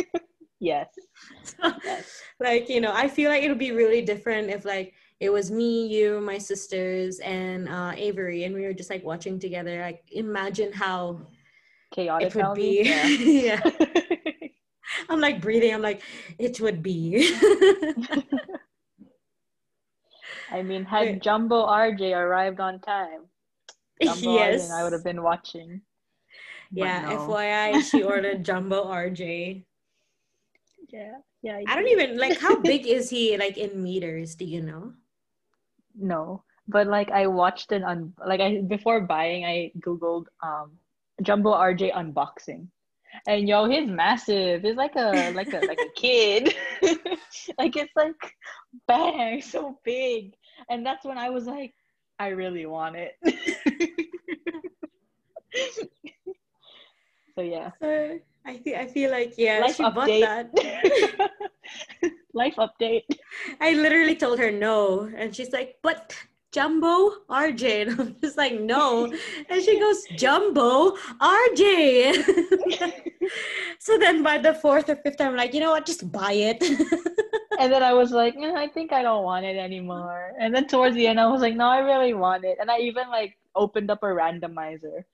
yes. 0.60 0.88
so, 1.44 1.72
like 2.40 2.68
you 2.68 2.82
know, 2.82 2.92
I 2.92 3.08
feel 3.08 3.30
like 3.30 3.42
it 3.42 3.48
would 3.48 3.58
be 3.58 3.72
really 3.72 4.02
different 4.02 4.50
if 4.50 4.66
like 4.66 4.92
it 5.18 5.32
was 5.32 5.50
me, 5.50 5.86
you, 5.86 6.20
my 6.20 6.36
sisters, 6.36 7.20
and 7.20 7.70
uh, 7.70 7.92
Avery, 7.96 8.44
and 8.44 8.54
we 8.54 8.62
were 8.62 8.74
just 8.74 8.90
like 8.90 9.02
watching 9.02 9.38
together. 9.38 9.80
Like 9.80 10.02
imagine 10.12 10.74
how 10.74 11.20
Chaotic. 11.94 12.34
it 12.36 12.44
would 12.44 12.54
be. 12.54 12.82
Yeah. 12.84 13.06
yeah, 13.06 13.60
I'm 15.08 15.20
like 15.20 15.40
breathing. 15.40 15.74
I'm 15.74 15.82
like 15.82 16.02
it 16.38 16.60
would 16.60 16.82
be. 16.82 17.34
I 20.50 20.62
mean, 20.62 20.84
had 20.84 21.06
Wait. 21.06 21.22
Jumbo 21.22 21.66
RJ 21.66 22.14
arrived 22.16 22.60
on 22.60 22.78
time, 22.80 23.22
Jumbo 24.02 24.34
yes. 24.34 24.68
RJ, 24.68 24.74
I 24.78 24.84
would 24.84 24.92
have 24.92 25.04
been 25.04 25.22
watching. 25.22 25.80
Yeah, 26.70 27.02
no. 27.02 27.28
FYI, 27.28 27.82
she 27.82 28.02
ordered 28.02 28.44
jumbo 28.44 28.84
RJ. 28.84 29.64
Yeah, 30.90 31.18
yeah. 31.42 31.60
I 31.66 31.74
don't 31.74 31.88
even 31.88 32.18
like 32.18 32.38
how 32.38 32.56
big 32.56 32.86
is 32.96 33.10
he 33.10 33.36
like 33.36 33.56
in 33.58 33.82
meters? 33.82 34.34
Do 34.34 34.44
you 34.44 34.62
know? 34.62 34.92
No, 35.96 36.42
but 36.68 36.86
like 36.86 37.10
I 37.10 37.26
watched 37.26 37.72
an 37.72 37.84
un 37.84 38.12
like 38.26 38.40
I 38.40 38.62
before 38.62 39.00
buying 39.00 39.44
I 39.44 39.72
googled 39.80 40.26
um 40.42 40.72
Jumbo 41.22 41.52
RJ 41.52 41.94
unboxing, 41.94 42.68
and 43.26 43.48
yo, 43.48 43.66
he's 43.68 43.88
massive. 43.88 44.62
He's 44.62 44.76
like 44.76 44.96
a 44.96 45.30
like 45.34 45.52
a 45.52 45.62
like 45.62 45.80
a 45.82 45.88
kid. 46.00 46.54
like 47.58 47.76
it's 47.76 47.92
like 47.96 48.34
bang, 48.88 49.40
so 49.42 49.78
big, 49.84 50.34
and 50.68 50.84
that's 50.84 51.04
when 51.04 51.18
I 51.18 51.30
was 51.30 51.46
like, 51.46 51.74
I 52.18 52.28
really 52.28 52.66
want 52.66 52.96
it. 52.96 53.12
so 57.36 57.42
yeah, 57.42 57.70
So 57.80 58.18
I 58.46 58.56
feel 58.58 58.76
I 58.76 58.86
feel 58.86 59.10
like 59.10 59.34
yeah, 59.36 59.60
life 59.60 59.76
she 59.76 59.82
bought 59.82 60.08
update. 60.08 60.20
that. 60.20 61.30
life 62.34 62.56
update. 62.56 63.04
I 63.60 63.72
literally 63.74 64.16
told 64.16 64.38
her 64.38 64.50
no, 64.50 65.08
and 65.16 65.34
she's 65.34 65.52
like, 65.52 65.76
"But 65.82 66.14
jumbo 66.54 67.10
RJ," 67.28 67.82
and 67.82 68.00
I'm 68.00 68.16
just 68.20 68.36
like, 68.36 68.54
"No," 68.60 69.12
and 69.50 69.62
she 69.62 69.78
goes, 69.80 70.04
"Jumbo 70.16 70.96
RJ." 71.20 71.60
so 73.78 73.98
then 73.98 74.22
by 74.22 74.38
the 74.38 74.54
fourth 74.54 74.88
or 74.88 74.96
fifth 74.96 75.18
time, 75.18 75.30
I'm 75.32 75.36
like, 75.36 75.54
you 75.54 75.60
know 75.60 75.70
what? 75.70 75.86
Just 75.86 76.10
buy 76.10 76.32
it. 76.32 76.62
And 77.56 77.72
then 77.72 77.84
I 77.84 77.92
was 77.92 78.10
like, 78.10 78.34
"Eh, 78.36 78.52
I 78.52 78.66
think 78.66 78.92
I 78.92 79.00
don't 79.02 79.22
want 79.22 79.44
it 79.46 79.56
anymore. 79.56 80.32
And 80.40 80.52
then 80.52 80.66
towards 80.66 80.96
the 80.96 81.06
end, 81.06 81.20
I 81.20 81.26
was 81.28 81.40
like, 81.40 81.54
no, 81.54 81.68
I 81.68 81.78
really 81.78 82.12
want 82.12 82.44
it. 82.44 82.58
And 82.60 82.68
I 82.68 82.78
even 82.80 83.08
like 83.10 83.38
opened 83.54 83.92
up 83.92 84.02
a 84.02 84.06
randomizer, 84.06 85.04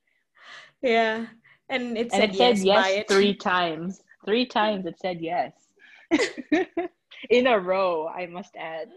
yeah, 0.81 1.27
and 1.69 1.99
it 1.99 2.09
and 2.09 2.13
said 2.13 2.31
it 2.31 2.37
said 2.37 2.57
yes, 2.57 2.65
yes, 2.65 2.83
buy 2.83 2.91
it. 3.01 3.09
three 3.09 3.35
times. 3.35 4.03
Three 4.25 4.47
times 4.47 4.87
it 4.87 4.99
said 4.99 5.21
yes. 5.21 5.53
In 7.29 7.47
a 7.47 7.59
row, 7.61 8.09
I 8.09 8.25
must 8.25 8.57
add. 8.57 8.89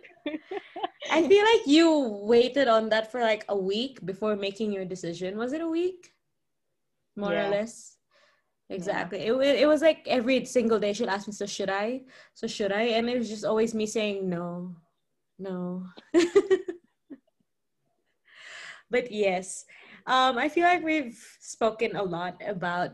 I 1.12 1.28
feel 1.28 1.44
like 1.44 1.68
you 1.68 2.00
waited 2.24 2.68
on 2.68 2.90
that 2.90 3.12
for 3.12 3.22
like 3.22 3.46
a 3.50 3.58
week 3.58 4.04
before 4.06 4.36
making 4.36 4.72
your 4.72 4.86
decision. 4.86 5.38
Was 5.38 5.54
it 5.54 5.62
a 5.62 5.68
week? 5.68 6.14
More 7.16 7.34
Yeah. 7.34 7.48
or 7.48 7.52
less. 7.52 7.98
Exactly. 8.70 9.20
It, 9.20 9.34
it 9.34 9.68
was 9.68 9.82
like 9.82 10.08
every 10.08 10.46
single 10.46 10.80
day 10.80 10.94
she'll 10.94 11.10
ask 11.10 11.28
me, 11.28 11.34
so 11.34 11.46
should 11.46 11.70
I? 11.70 12.04
So 12.34 12.48
should 12.48 12.72
I? 12.72 12.96
And 12.98 13.10
it 13.10 13.18
was 13.20 13.30
just 13.30 13.46
always 13.46 13.74
me 13.76 13.86
saying 13.86 14.28
no, 14.30 14.76
no. 15.38 15.86
but 18.90 19.12
yes, 19.12 19.66
um, 20.08 20.38
I 20.38 20.50
feel 20.50 20.64
like 20.64 20.84
we've 20.84 21.20
spoken 21.40 21.96
a 21.96 22.04
lot 22.04 22.42
about, 22.46 22.92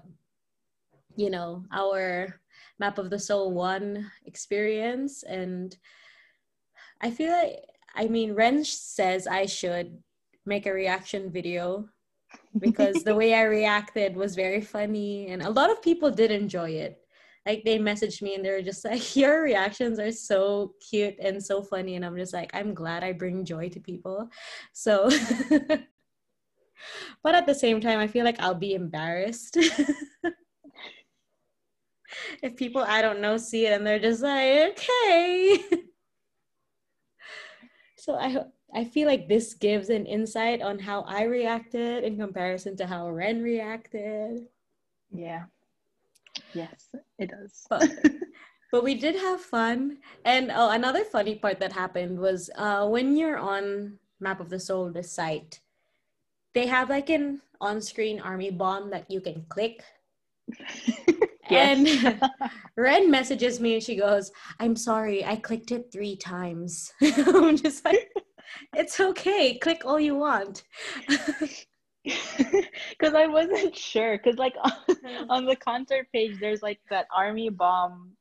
you 1.16 1.30
know, 1.30 1.64
our 1.72 2.42
Map 2.80 2.98
of 2.98 3.10
the 3.10 3.20
Soul 3.20 3.52
One 3.54 4.10
experience. 4.26 5.24
And 5.24 5.76
I 7.02 7.12
feel 7.12 7.32
like, 7.32 7.64
I 7.96 8.08
mean, 8.08 8.34
Ren 8.34 8.64
says 8.64 9.28
I 9.28 9.46
should 9.46 10.02
make 10.46 10.66
a 10.66 10.74
reaction 10.74 11.32
video 11.32 11.90
because 12.60 13.04
the 13.04 13.16
way 13.22 13.34
I 13.34 13.44
reacted 13.44 14.16
was 14.16 14.36
very 14.36 14.62
funny 14.62 15.28
and 15.28 15.42
a 15.42 15.50
lot 15.50 15.70
of 15.72 15.82
people 15.82 16.12
did 16.12 16.32
enjoy 16.32 16.72
it. 16.72 16.98
Like 17.46 17.64
they 17.64 17.80
messaged 17.80 18.22
me 18.22 18.36
and 18.36 18.44
they 18.44 18.52
were 18.52 18.62
just 18.62 18.84
like, 18.84 19.16
Your 19.18 19.42
reactions 19.42 19.98
are 19.98 20.12
so 20.12 20.74
cute 20.90 21.16
and 21.20 21.42
so 21.44 21.64
funny. 21.64 21.96
And 21.96 22.06
I'm 22.06 22.18
just 22.18 22.34
like, 22.34 22.52
I'm 22.54 22.74
glad 22.74 23.04
I 23.04 23.14
bring 23.14 23.46
joy 23.46 23.70
to 23.70 23.80
people. 23.80 24.30
So, 24.74 25.10
but 27.24 27.36
at 27.36 27.46
the 27.46 27.56
same 27.56 27.80
time, 27.80 28.00
I 28.00 28.08
feel 28.08 28.26
like 28.26 28.40
I'll 28.40 28.56
be 28.56 28.74
embarrassed. 28.74 29.58
if 32.44 32.56
people 32.56 32.82
I 32.82 33.02
don't 33.02 33.22
know 33.22 33.38
see 33.38 33.66
it 33.66 33.74
and 33.74 33.88
they're 33.88 34.00
just 34.00 34.22
like, 34.22 34.78
okay. 34.78 35.64
So 38.10 38.16
I. 38.16 38.46
I 38.72 38.86
feel 38.86 39.08
like 39.08 39.28
this 39.28 39.56
gives 39.56 39.90
an 39.90 40.06
insight 40.06 40.62
on 40.62 40.78
how 40.78 41.02
I 41.02 41.24
reacted 41.24 42.04
in 42.04 42.18
comparison 42.18 42.78
to 42.78 42.86
how 42.86 43.10
Ren 43.10 43.42
reacted. 43.42 44.46
Yeah. 45.12 45.46
Yes, 46.54 46.90
it 47.18 47.32
does. 47.32 47.66
But, 47.68 47.90
but 48.72 48.84
we 48.84 48.94
did 48.94 49.16
have 49.16 49.42
fun. 49.42 49.98
And 50.24 50.52
oh, 50.54 50.70
another 50.70 51.04
funny 51.04 51.34
part 51.34 51.60
that 51.62 51.74
happened 51.74 52.20
was 52.20 52.52
uh, 52.58 52.88
when 52.88 53.18
you're 53.18 53.40
on 53.40 53.98
Map 54.20 54.40
of 54.40 54.52
the 54.52 54.60
Soul, 54.60 54.92
the 54.92 55.02
site, 55.02 55.62
they 56.54 56.68
have 56.68 56.90
like 56.92 57.10
an 57.10 57.42
on-screen 57.60 58.20
army 58.20 58.52
bomb 58.52 58.92
that 58.92 59.10
you 59.10 59.20
can 59.20 59.46
click. 59.50 59.84
And 61.58 62.22
Ren 62.78 63.10
messages 63.10 63.60
me 63.60 63.76
and 63.76 63.84
she 63.84 63.96
goes, 63.96 64.32
I'm 64.60 64.76
sorry, 64.76 65.26
I 65.26 65.36
clicked 65.36 65.72
it 65.72 65.92
three 65.92 66.16
times. 66.16 66.92
I'm 67.02 67.58
just 67.58 67.84
like, 67.86 68.12
it's 68.76 69.00
okay, 69.00 69.58
click 69.58 69.84
all 69.86 70.00
you 70.00 70.16
want. 70.16 70.64
Because 72.04 73.14
I 73.14 73.28
wasn't 73.28 73.76
sure. 73.76 74.18
Because, 74.18 74.40
like, 74.40 74.56
on, 74.64 75.28
on 75.30 75.46
the 75.46 75.56
concert 75.56 76.08
page, 76.14 76.40
there's 76.40 76.64
like 76.64 76.80
that 76.90 77.08
army 77.16 77.50
bomb 77.50 78.14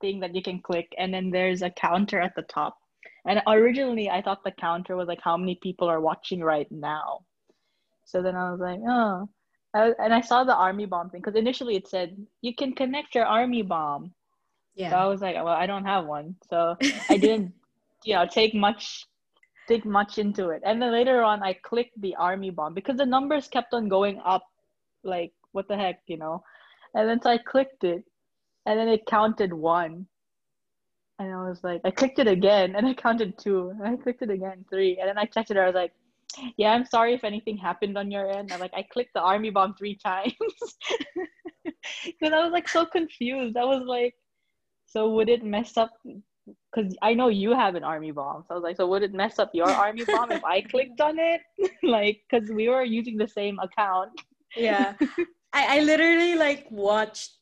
thing 0.00 0.20
that 0.20 0.34
you 0.34 0.42
can 0.42 0.60
click, 0.60 0.94
and 0.98 1.12
then 1.12 1.30
there's 1.30 1.62
a 1.62 1.70
counter 1.70 2.20
at 2.20 2.34
the 2.36 2.42
top. 2.42 2.78
And 3.26 3.42
originally, 3.46 4.08
I 4.08 4.22
thought 4.22 4.44
the 4.44 4.52
counter 4.52 4.96
was 4.96 5.08
like 5.08 5.20
how 5.20 5.36
many 5.36 5.58
people 5.62 5.88
are 5.88 6.00
watching 6.00 6.40
right 6.40 6.70
now. 6.70 7.24
So 8.04 8.22
then 8.22 8.36
I 8.36 8.50
was 8.50 8.60
like, 8.60 8.80
oh. 8.86 9.28
I, 9.74 9.92
and 9.98 10.14
I 10.14 10.20
saw 10.20 10.44
the 10.44 10.54
army 10.54 10.86
bomb 10.86 11.10
thing 11.10 11.20
because 11.20 11.34
initially 11.34 11.74
it 11.74 11.88
said 11.88 12.16
you 12.40 12.54
can 12.54 12.72
connect 12.72 13.14
your 13.14 13.26
army 13.26 13.62
bomb. 13.62 14.12
Yeah. 14.76 14.90
So 14.90 14.96
I 14.96 15.06
was 15.06 15.20
like, 15.20 15.34
well, 15.36 15.48
I 15.48 15.66
don't 15.66 15.84
have 15.84 16.06
one, 16.06 16.36
so 16.48 16.76
I 17.08 17.16
didn't, 17.16 17.52
you 18.04 18.14
know, 18.14 18.26
take 18.26 18.54
much, 18.54 19.06
take 19.68 19.84
much 19.84 20.18
into 20.18 20.50
it. 20.50 20.62
And 20.64 20.80
then 20.80 20.92
later 20.92 21.22
on, 21.22 21.42
I 21.42 21.54
clicked 21.54 22.00
the 22.00 22.14
army 22.16 22.50
bomb 22.50 22.74
because 22.74 22.96
the 22.96 23.06
numbers 23.06 23.48
kept 23.48 23.74
on 23.74 23.88
going 23.88 24.20
up, 24.24 24.44
like 25.02 25.32
what 25.52 25.68
the 25.68 25.76
heck, 25.76 26.00
you 26.06 26.16
know. 26.16 26.42
And 26.94 27.08
then 27.08 27.20
so 27.20 27.30
I 27.30 27.38
clicked 27.38 27.82
it, 27.84 28.04
and 28.66 28.78
then 28.78 28.88
it 28.88 29.06
counted 29.06 29.52
one. 29.52 30.06
And 31.18 31.32
I 31.32 31.48
was 31.48 31.62
like, 31.62 31.80
I 31.84 31.90
clicked 31.90 32.18
it 32.18 32.26
again, 32.26 32.74
and 32.74 32.86
I 32.86 32.94
counted 32.94 33.38
two, 33.38 33.70
and 33.70 33.86
I 33.86 33.96
clicked 33.96 34.22
it 34.22 34.30
again 34.30 34.64
three, 34.70 34.98
and 34.98 35.08
then 35.08 35.18
I 35.18 35.24
checked 35.24 35.50
it. 35.50 35.56
I 35.56 35.66
was 35.66 35.74
like, 35.74 35.92
yeah, 36.56 36.72
I'm 36.72 36.84
sorry 36.84 37.14
if 37.14 37.24
anything 37.24 37.56
happened 37.56 37.96
on 37.96 38.10
your 38.10 38.30
end. 38.30 38.52
I 38.52 38.56
like 38.56 38.72
I 38.74 38.82
clicked 38.82 39.14
the 39.14 39.20
army 39.20 39.50
bomb 39.50 39.74
three 39.74 39.96
times 39.96 40.34
because 41.64 42.32
I 42.32 42.42
was 42.42 42.52
like 42.52 42.68
so 42.68 42.84
confused. 42.86 43.56
I 43.56 43.64
was 43.64 43.84
like, 43.86 44.14
so 44.86 45.10
would 45.10 45.28
it 45.28 45.44
mess 45.44 45.76
up? 45.76 45.92
Because 46.74 46.96
I 47.02 47.14
know 47.14 47.28
you 47.28 47.54
have 47.54 47.74
an 47.74 47.84
army 47.84 48.10
bomb, 48.10 48.44
so 48.46 48.54
I 48.54 48.54
was 48.54 48.62
like, 48.62 48.76
so 48.76 48.86
would 48.88 49.02
it 49.02 49.14
mess 49.14 49.38
up 49.38 49.50
your 49.54 49.70
army 49.70 50.04
bomb 50.04 50.30
if 50.30 50.44
I 50.44 50.60
clicked 50.60 51.00
on 51.00 51.18
it? 51.18 51.40
like, 51.82 52.22
because 52.28 52.50
we 52.50 52.68
were 52.68 52.84
using 52.84 53.16
the 53.16 53.28
same 53.28 53.58
account. 53.58 54.10
yeah, 54.56 54.94
I 55.52 55.78
I 55.78 55.80
literally 55.80 56.34
like 56.34 56.66
watched 56.70 57.38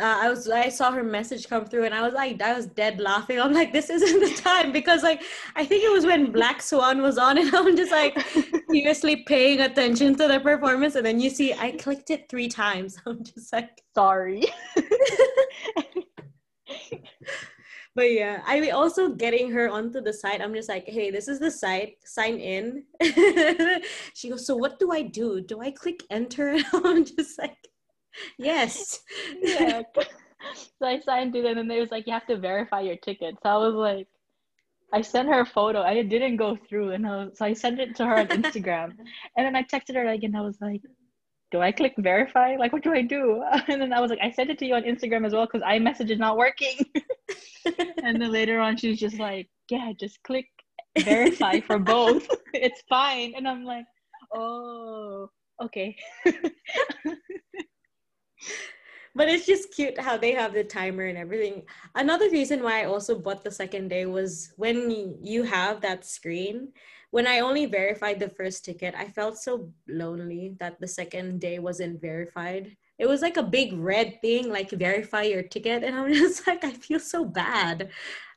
uh, 0.00 0.20
I 0.22 0.30
was 0.30 0.48
I 0.48 0.70
saw 0.70 0.90
her 0.90 1.02
message 1.02 1.48
come 1.48 1.66
through 1.66 1.84
and 1.84 1.94
I 1.94 2.00
was 2.00 2.14
like 2.14 2.40
I 2.40 2.54
was 2.54 2.66
dead 2.66 2.98
laughing. 2.98 3.38
I'm 3.38 3.52
like 3.52 3.72
this 3.74 3.90
isn't 3.90 4.20
the 4.20 4.40
time 4.40 4.72
because 4.72 5.02
like 5.02 5.22
I 5.54 5.66
think 5.66 5.84
it 5.84 5.92
was 5.92 6.06
when 6.06 6.32
Black 6.32 6.62
Swan 6.62 7.02
was 7.02 7.18
on 7.18 7.36
and 7.36 7.54
I'm 7.54 7.76
just 7.76 7.92
like 7.92 8.18
seriously 8.70 9.16
paying 9.24 9.60
attention 9.60 10.14
to 10.16 10.28
the 10.28 10.40
performance 10.40 10.94
and 10.94 11.04
then 11.04 11.20
you 11.20 11.28
see 11.28 11.52
I 11.52 11.72
clicked 11.72 12.08
it 12.10 12.28
three 12.30 12.48
times. 12.48 12.96
I'm 13.06 13.22
just 13.22 13.52
like 13.52 13.82
sorry. 13.94 14.44
but 17.94 18.10
yeah, 18.10 18.42
I 18.46 18.70
also 18.70 19.10
getting 19.10 19.50
her 19.50 19.68
onto 19.68 20.00
the 20.00 20.14
site. 20.14 20.40
I'm 20.40 20.54
just 20.54 20.70
like, 20.70 20.88
hey, 20.88 21.10
this 21.10 21.28
is 21.28 21.38
the 21.38 21.50
site. 21.50 21.96
Sign 22.06 22.38
in. 22.38 22.84
she 24.14 24.30
goes, 24.30 24.46
so 24.46 24.56
what 24.56 24.78
do 24.78 24.90
I 24.90 25.02
do? 25.02 25.42
Do 25.42 25.60
I 25.60 25.70
click 25.70 26.02
enter? 26.10 26.56
I'm 26.72 27.04
just 27.04 27.38
like 27.38 27.58
yes. 28.38 29.00
Yeah. 29.42 29.82
so 30.78 30.86
I 30.86 30.98
signed 31.00 31.36
it, 31.36 31.44
and 31.44 31.56
then 31.56 31.68
they 31.68 31.80
was 31.80 31.90
like, 31.90 32.06
you 32.06 32.12
have 32.12 32.26
to 32.26 32.36
verify 32.36 32.80
your 32.80 32.96
ticket. 32.96 33.36
So 33.42 33.48
I 33.48 33.56
was 33.56 33.74
like, 33.74 34.08
I 34.92 35.00
sent 35.00 35.28
her 35.28 35.40
a 35.40 35.46
photo. 35.46 35.82
I 35.82 36.02
didn't 36.02 36.36
go 36.36 36.56
through, 36.68 36.90
and 36.90 37.06
I 37.06 37.24
was, 37.24 37.38
so 37.38 37.46
I 37.46 37.54
sent 37.54 37.80
it 37.80 37.96
to 37.96 38.06
her 38.06 38.18
on 38.18 38.28
Instagram, 38.28 38.92
and 39.36 39.46
then 39.46 39.56
I 39.56 39.62
texted 39.62 39.94
her 39.94 40.06
again. 40.06 40.36
I 40.36 40.42
was 40.42 40.58
like, 40.60 40.82
"Do 41.50 41.60
I 41.62 41.72
click 41.72 41.94
verify? 41.96 42.56
Like, 42.56 42.72
what 42.72 42.82
do 42.82 42.92
I 42.92 43.02
do?" 43.02 43.42
And 43.68 43.80
then 43.80 43.92
I 43.92 44.00
was 44.00 44.10
like, 44.10 44.20
"I 44.22 44.30
sent 44.30 44.50
it 44.50 44.58
to 44.58 44.66
you 44.66 44.74
on 44.74 44.82
Instagram 44.82 45.26
as 45.26 45.32
well 45.32 45.46
because 45.46 45.62
iMessage 45.62 46.10
is 46.10 46.18
not 46.18 46.36
working." 46.36 46.76
and 48.04 48.20
then 48.20 48.30
later 48.30 48.60
on, 48.60 48.76
she's 48.76 49.00
just 49.00 49.18
like, 49.18 49.48
"Yeah, 49.70 49.92
just 49.98 50.22
click 50.24 50.48
verify 50.98 51.60
for 51.60 51.78
both. 51.78 52.28
it's 52.52 52.82
fine." 52.88 53.32
And 53.34 53.48
I'm 53.48 53.64
like, 53.64 53.86
"Oh, 54.34 55.30
okay." 55.62 55.96
But 59.14 59.28
it's 59.28 59.46
just 59.46 59.74
cute 59.74 59.98
how 60.00 60.16
they 60.16 60.32
have 60.32 60.54
the 60.54 60.64
timer 60.64 61.04
and 61.04 61.18
everything. 61.18 61.62
Another 61.94 62.30
reason 62.30 62.62
why 62.62 62.82
I 62.82 62.86
also 62.86 63.18
bought 63.18 63.44
the 63.44 63.50
second 63.50 63.88
day 63.88 64.06
was 64.06 64.52
when 64.56 65.16
you 65.22 65.42
have 65.42 65.80
that 65.82 66.04
screen. 66.04 66.72
When 67.10 67.26
I 67.26 67.40
only 67.40 67.66
verified 67.66 68.20
the 68.20 68.30
first 68.30 68.64
ticket, 68.64 68.94
I 68.96 69.04
felt 69.06 69.36
so 69.36 69.70
lonely 69.86 70.56
that 70.60 70.80
the 70.80 70.88
second 70.88 71.40
day 71.40 71.58
wasn't 71.58 72.00
verified. 72.00 72.74
It 72.98 73.06
was 73.06 73.20
like 73.20 73.36
a 73.36 73.42
big 73.42 73.74
red 73.74 74.18
thing, 74.22 74.48
like 74.48 74.70
verify 74.70 75.24
your 75.24 75.42
ticket. 75.42 75.84
And 75.84 75.94
I'm 75.94 76.10
just 76.14 76.46
like, 76.46 76.64
I 76.64 76.72
feel 76.72 77.00
so 77.00 77.24
bad. 77.26 77.90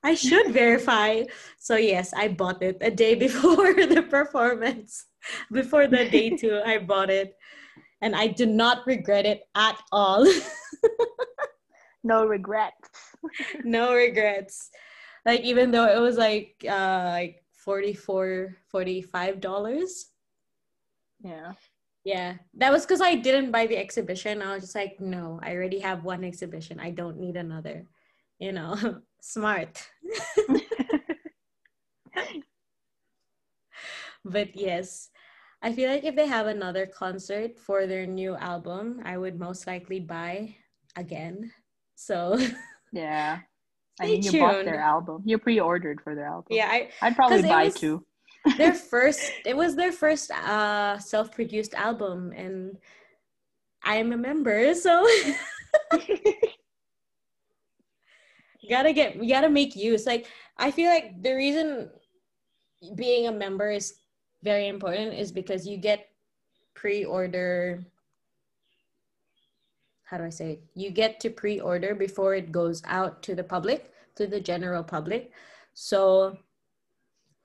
I 0.03 0.15
should 0.15 0.51
verify. 0.51 1.23
So, 1.57 1.77
yes, 1.77 2.13
I 2.13 2.27
bought 2.27 2.61
it 2.61 2.77
a 2.81 2.91
day 2.91 3.15
before 3.25 3.73
the 3.73 4.03
performance. 4.09 5.05
Before 5.51 5.87
the 5.87 6.09
day 6.09 6.31
two, 6.31 6.61
I 6.65 6.79
bought 6.79 7.09
it 7.09 7.35
and 8.01 8.15
I 8.15 8.27
do 8.27 8.45
not 8.45 8.85
regret 8.85 9.25
it 9.25 9.43
at 9.55 9.81
all. 9.91 10.25
no 12.03 12.25
regrets. 12.25 12.89
no 13.63 13.93
regrets. 13.93 14.69
Like 15.25 15.41
even 15.41 15.71
though 15.71 15.87
it 15.87 15.99
was 15.99 16.17
like 16.17 16.63
uh 16.67 17.09
like 17.11 17.43
44 17.53 18.55
45 18.67 19.41
dollars. 19.41 20.11
Yeah. 21.23 21.53
Yeah. 22.03 22.35
That 22.55 22.71
was 22.71 22.85
cuz 22.85 23.01
I 23.01 23.15
didn't 23.15 23.51
buy 23.51 23.65
the 23.65 23.77
exhibition. 23.77 24.41
I 24.41 24.53
was 24.53 24.63
just 24.63 24.75
like, 24.75 24.99
no, 24.99 25.39
I 25.41 25.55
already 25.55 25.79
have 25.79 26.03
one 26.03 26.23
exhibition. 26.23 26.79
I 26.79 26.91
don't 26.91 27.17
need 27.17 27.35
another. 27.35 27.87
You 28.39 28.51
know, 28.51 29.01
smart. 29.21 29.81
but 34.25 34.55
yes, 34.55 35.09
I 35.61 35.73
feel 35.73 35.89
like 35.89 36.03
if 36.03 36.15
they 36.15 36.27
have 36.27 36.47
another 36.47 36.85
concert 36.85 37.57
for 37.57 37.87
their 37.87 38.05
new 38.05 38.35
album, 38.35 39.01
I 39.03 39.17
would 39.17 39.39
most 39.39 39.67
likely 39.67 39.99
buy 39.99 40.55
again. 40.95 41.51
So 41.95 42.39
yeah. 42.91 43.39
I 43.99 44.05
mean, 44.05 44.23
you 44.23 44.31
tuned. 44.31 44.41
bought 44.43 44.65
their 44.65 44.79
album. 44.79 45.23
You 45.25 45.37
pre-ordered 45.37 46.01
for 46.01 46.15
their 46.15 46.27
album. 46.27 46.47
Yeah, 46.49 46.67
I. 46.69 46.89
I'd 47.01 47.15
probably 47.15 47.43
buy 47.43 47.69
two. 47.69 48.05
their 48.57 48.73
first. 48.91 49.31
It 49.45 49.55
was 49.55 49.75
their 49.75 49.93
first 49.93 50.31
uh, 50.31 50.99
self-produced 50.99 51.73
album, 51.73 52.33
and 52.35 52.77
I 53.83 53.95
am 53.95 54.11
a 54.11 54.17
member, 54.17 54.73
so 54.75 55.07
gotta 58.69 58.91
get. 58.91 59.15
You 59.15 59.29
gotta 59.29 59.49
make 59.49 59.77
use. 59.77 60.05
Like 60.05 60.27
I 60.57 60.71
feel 60.71 60.89
like 60.89 61.21
the 61.21 61.33
reason 61.33 61.89
being 62.95 63.27
a 63.27 63.31
member 63.31 63.71
is 63.71 63.93
very 64.43 64.67
important 64.67 65.13
is 65.13 65.31
because 65.31 65.67
you 65.67 65.77
get 65.77 66.09
pre-order 66.73 67.85
how 70.05 70.19
do 70.19 70.23
I 70.23 70.29
say 70.29 70.51
it? 70.51 70.63
You 70.75 70.91
get 70.91 71.19
to 71.21 71.29
pre-order 71.29 71.95
before 71.95 72.35
it 72.35 72.51
goes 72.51 72.81
out 72.85 73.23
to 73.23 73.35
the 73.35 73.43
public, 73.43 73.91
to 74.15 74.27
the 74.27 74.39
general 74.39 74.83
public. 74.83 75.31
So 75.73 76.37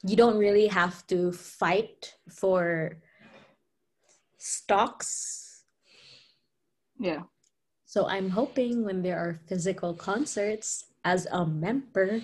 you 0.03 0.15
don't 0.15 0.37
really 0.37 0.67
have 0.67 1.07
to 1.09 1.33
fight 1.33 2.15
for 2.31 2.99
stocks. 4.37 5.65
Yeah. 6.99 7.23
So 7.87 8.07
I'm 8.07 8.31
hoping 8.31 8.85
when 8.85 9.03
there 9.03 9.19
are 9.19 9.41
physical 9.49 9.95
concerts 9.95 10.85
as 11.05 11.27
a 11.33 11.47
member, 11.47 12.21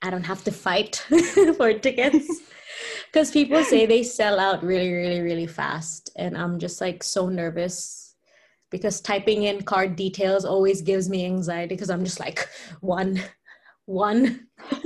I 0.00 0.10
don't 0.10 0.24
have 0.24 0.44
to 0.44 0.52
fight 0.52 0.96
for 1.56 1.74
tickets 1.74 2.40
because 3.12 3.30
people 3.30 3.62
say 3.64 3.86
they 3.86 4.02
sell 4.18 4.38
out 4.38 4.62
really 4.62 4.92
really 4.92 5.20
really 5.20 5.46
fast 5.46 6.10
and 6.16 6.36
i'm 6.36 6.58
just 6.58 6.80
like 6.80 7.02
so 7.02 7.28
nervous 7.28 8.14
because 8.70 9.00
typing 9.00 9.44
in 9.44 9.62
card 9.62 9.96
details 9.96 10.44
always 10.44 10.80
gives 10.82 11.08
me 11.08 11.24
anxiety 11.24 11.74
because 11.74 11.90
i'm 11.90 12.04
just 12.04 12.20
like 12.20 12.48
one 12.80 13.20
one. 13.86 14.46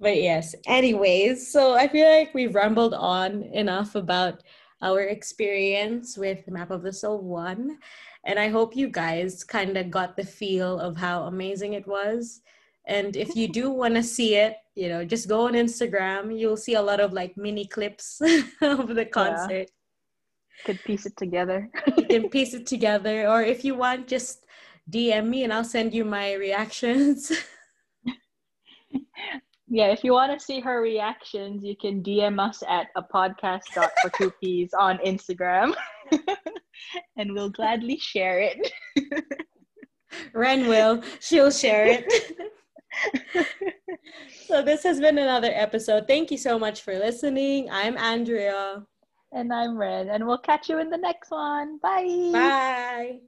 But 0.00 0.20
yes 0.20 0.54
anyways 0.66 1.50
so 1.50 1.74
i 1.74 1.88
feel 1.88 2.10
like 2.10 2.34
we've 2.34 2.54
rambled 2.54 2.92
on 2.92 3.42
enough 3.44 3.94
about 3.94 4.42
our 4.82 5.00
experience 5.00 6.18
with 6.18 6.46
map 6.46 6.70
of 6.70 6.82
the 6.82 6.92
soul 6.92 7.22
one 7.22 7.78
and 8.24 8.38
i 8.38 8.48
hope 8.48 8.76
you 8.76 8.88
guys 8.88 9.42
kind 9.44 9.78
of 9.78 9.90
got 9.90 10.14
the 10.14 10.24
feel 10.24 10.78
of 10.78 10.96
how 10.96 11.22
amazing 11.22 11.72
it 11.72 11.86
was. 11.86 12.42
And 12.86 13.16
if 13.16 13.34
you 13.34 13.48
do 13.48 13.70
want 13.70 13.94
to 13.94 14.02
see 14.02 14.34
it, 14.34 14.56
you 14.74 14.88
know, 14.88 15.04
just 15.04 15.28
go 15.28 15.46
on 15.46 15.52
Instagram. 15.52 16.38
You'll 16.38 16.56
see 16.56 16.74
a 16.74 16.82
lot 16.82 17.00
of 17.00 17.12
like 17.12 17.36
mini 17.36 17.66
clips 17.66 18.20
of 18.62 18.94
the 18.94 19.06
concert. 19.06 19.70
Could 20.64 20.82
piece 20.84 21.06
it 21.06 21.16
together. 21.16 21.68
you 21.96 22.06
can 22.06 22.28
piece 22.30 22.54
it 22.54 22.66
together, 22.66 23.28
or 23.28 23.42
if 23.42 23.64
you 23.64 23.74
want, 23.74 24.08
just 24.08 24.46
DM 24.90 25.28
me 25.28 25.44
and 25.44 25.52
I'll 25.52 25.64
send 25.64 25.94
you 25.94 26.04
my 26.04 26.34
reactions. 26.34 27.32
yeah, 29.68 29.86
if 29.86 30.04
you 30.04 30.12
want 30.12 30.38
to 30.38 30.44
see 30.44 30.60
her 30.60 30.80
reactions, 30.80 31.64
you 31.64 31.76
can 31.76 32.02
DM 32.02 32.40
us 32.40 32.62
at 32.68 32.86
a 32.96 33.02
podcast 33.02 33.62
for 33.72 34.10
two 34.16 34.30
peas 34.40 34.72
on 34.78 34.98
Instagram, 34.98 35.74
and 37.16 37.32
we'll 37.32 37.50
gladly 37.50 37.98
share 37.98 38.40
it. 38.40 38.72
Ren 40.32 40.68
will. 40.68 41.02
She'll 41.20 41.50
share 41.50 41.86
it. 41.86 42.06
so 44.46 44.62
this 44.62 44.82
has 44.82 45.00
been 45.00 45.18
another 45.18 45.50
episode. 45.52 46.06
Thank 46.06 46.30
you 46.30 46.38
so 46.38 46.58
much 46.58 46.82
for 46.82 46.94
listening. 46.94 47.68
I'm 47.70 47.96
Andrea. 47.96 48.84
And 49.32 49.52
I'm 49.52 49.76
Ren. 49.76 50.10
And 50.10 50.26
we'll 50.26 50.38
catch 50.38 50.68
you 50.68 50.78
in 50.78 50.90
the 50.90 50.98
next 50.98 51.30
one. 51.30 51.78
Bye. 51.78 52.30
Bye. 52.32 53.18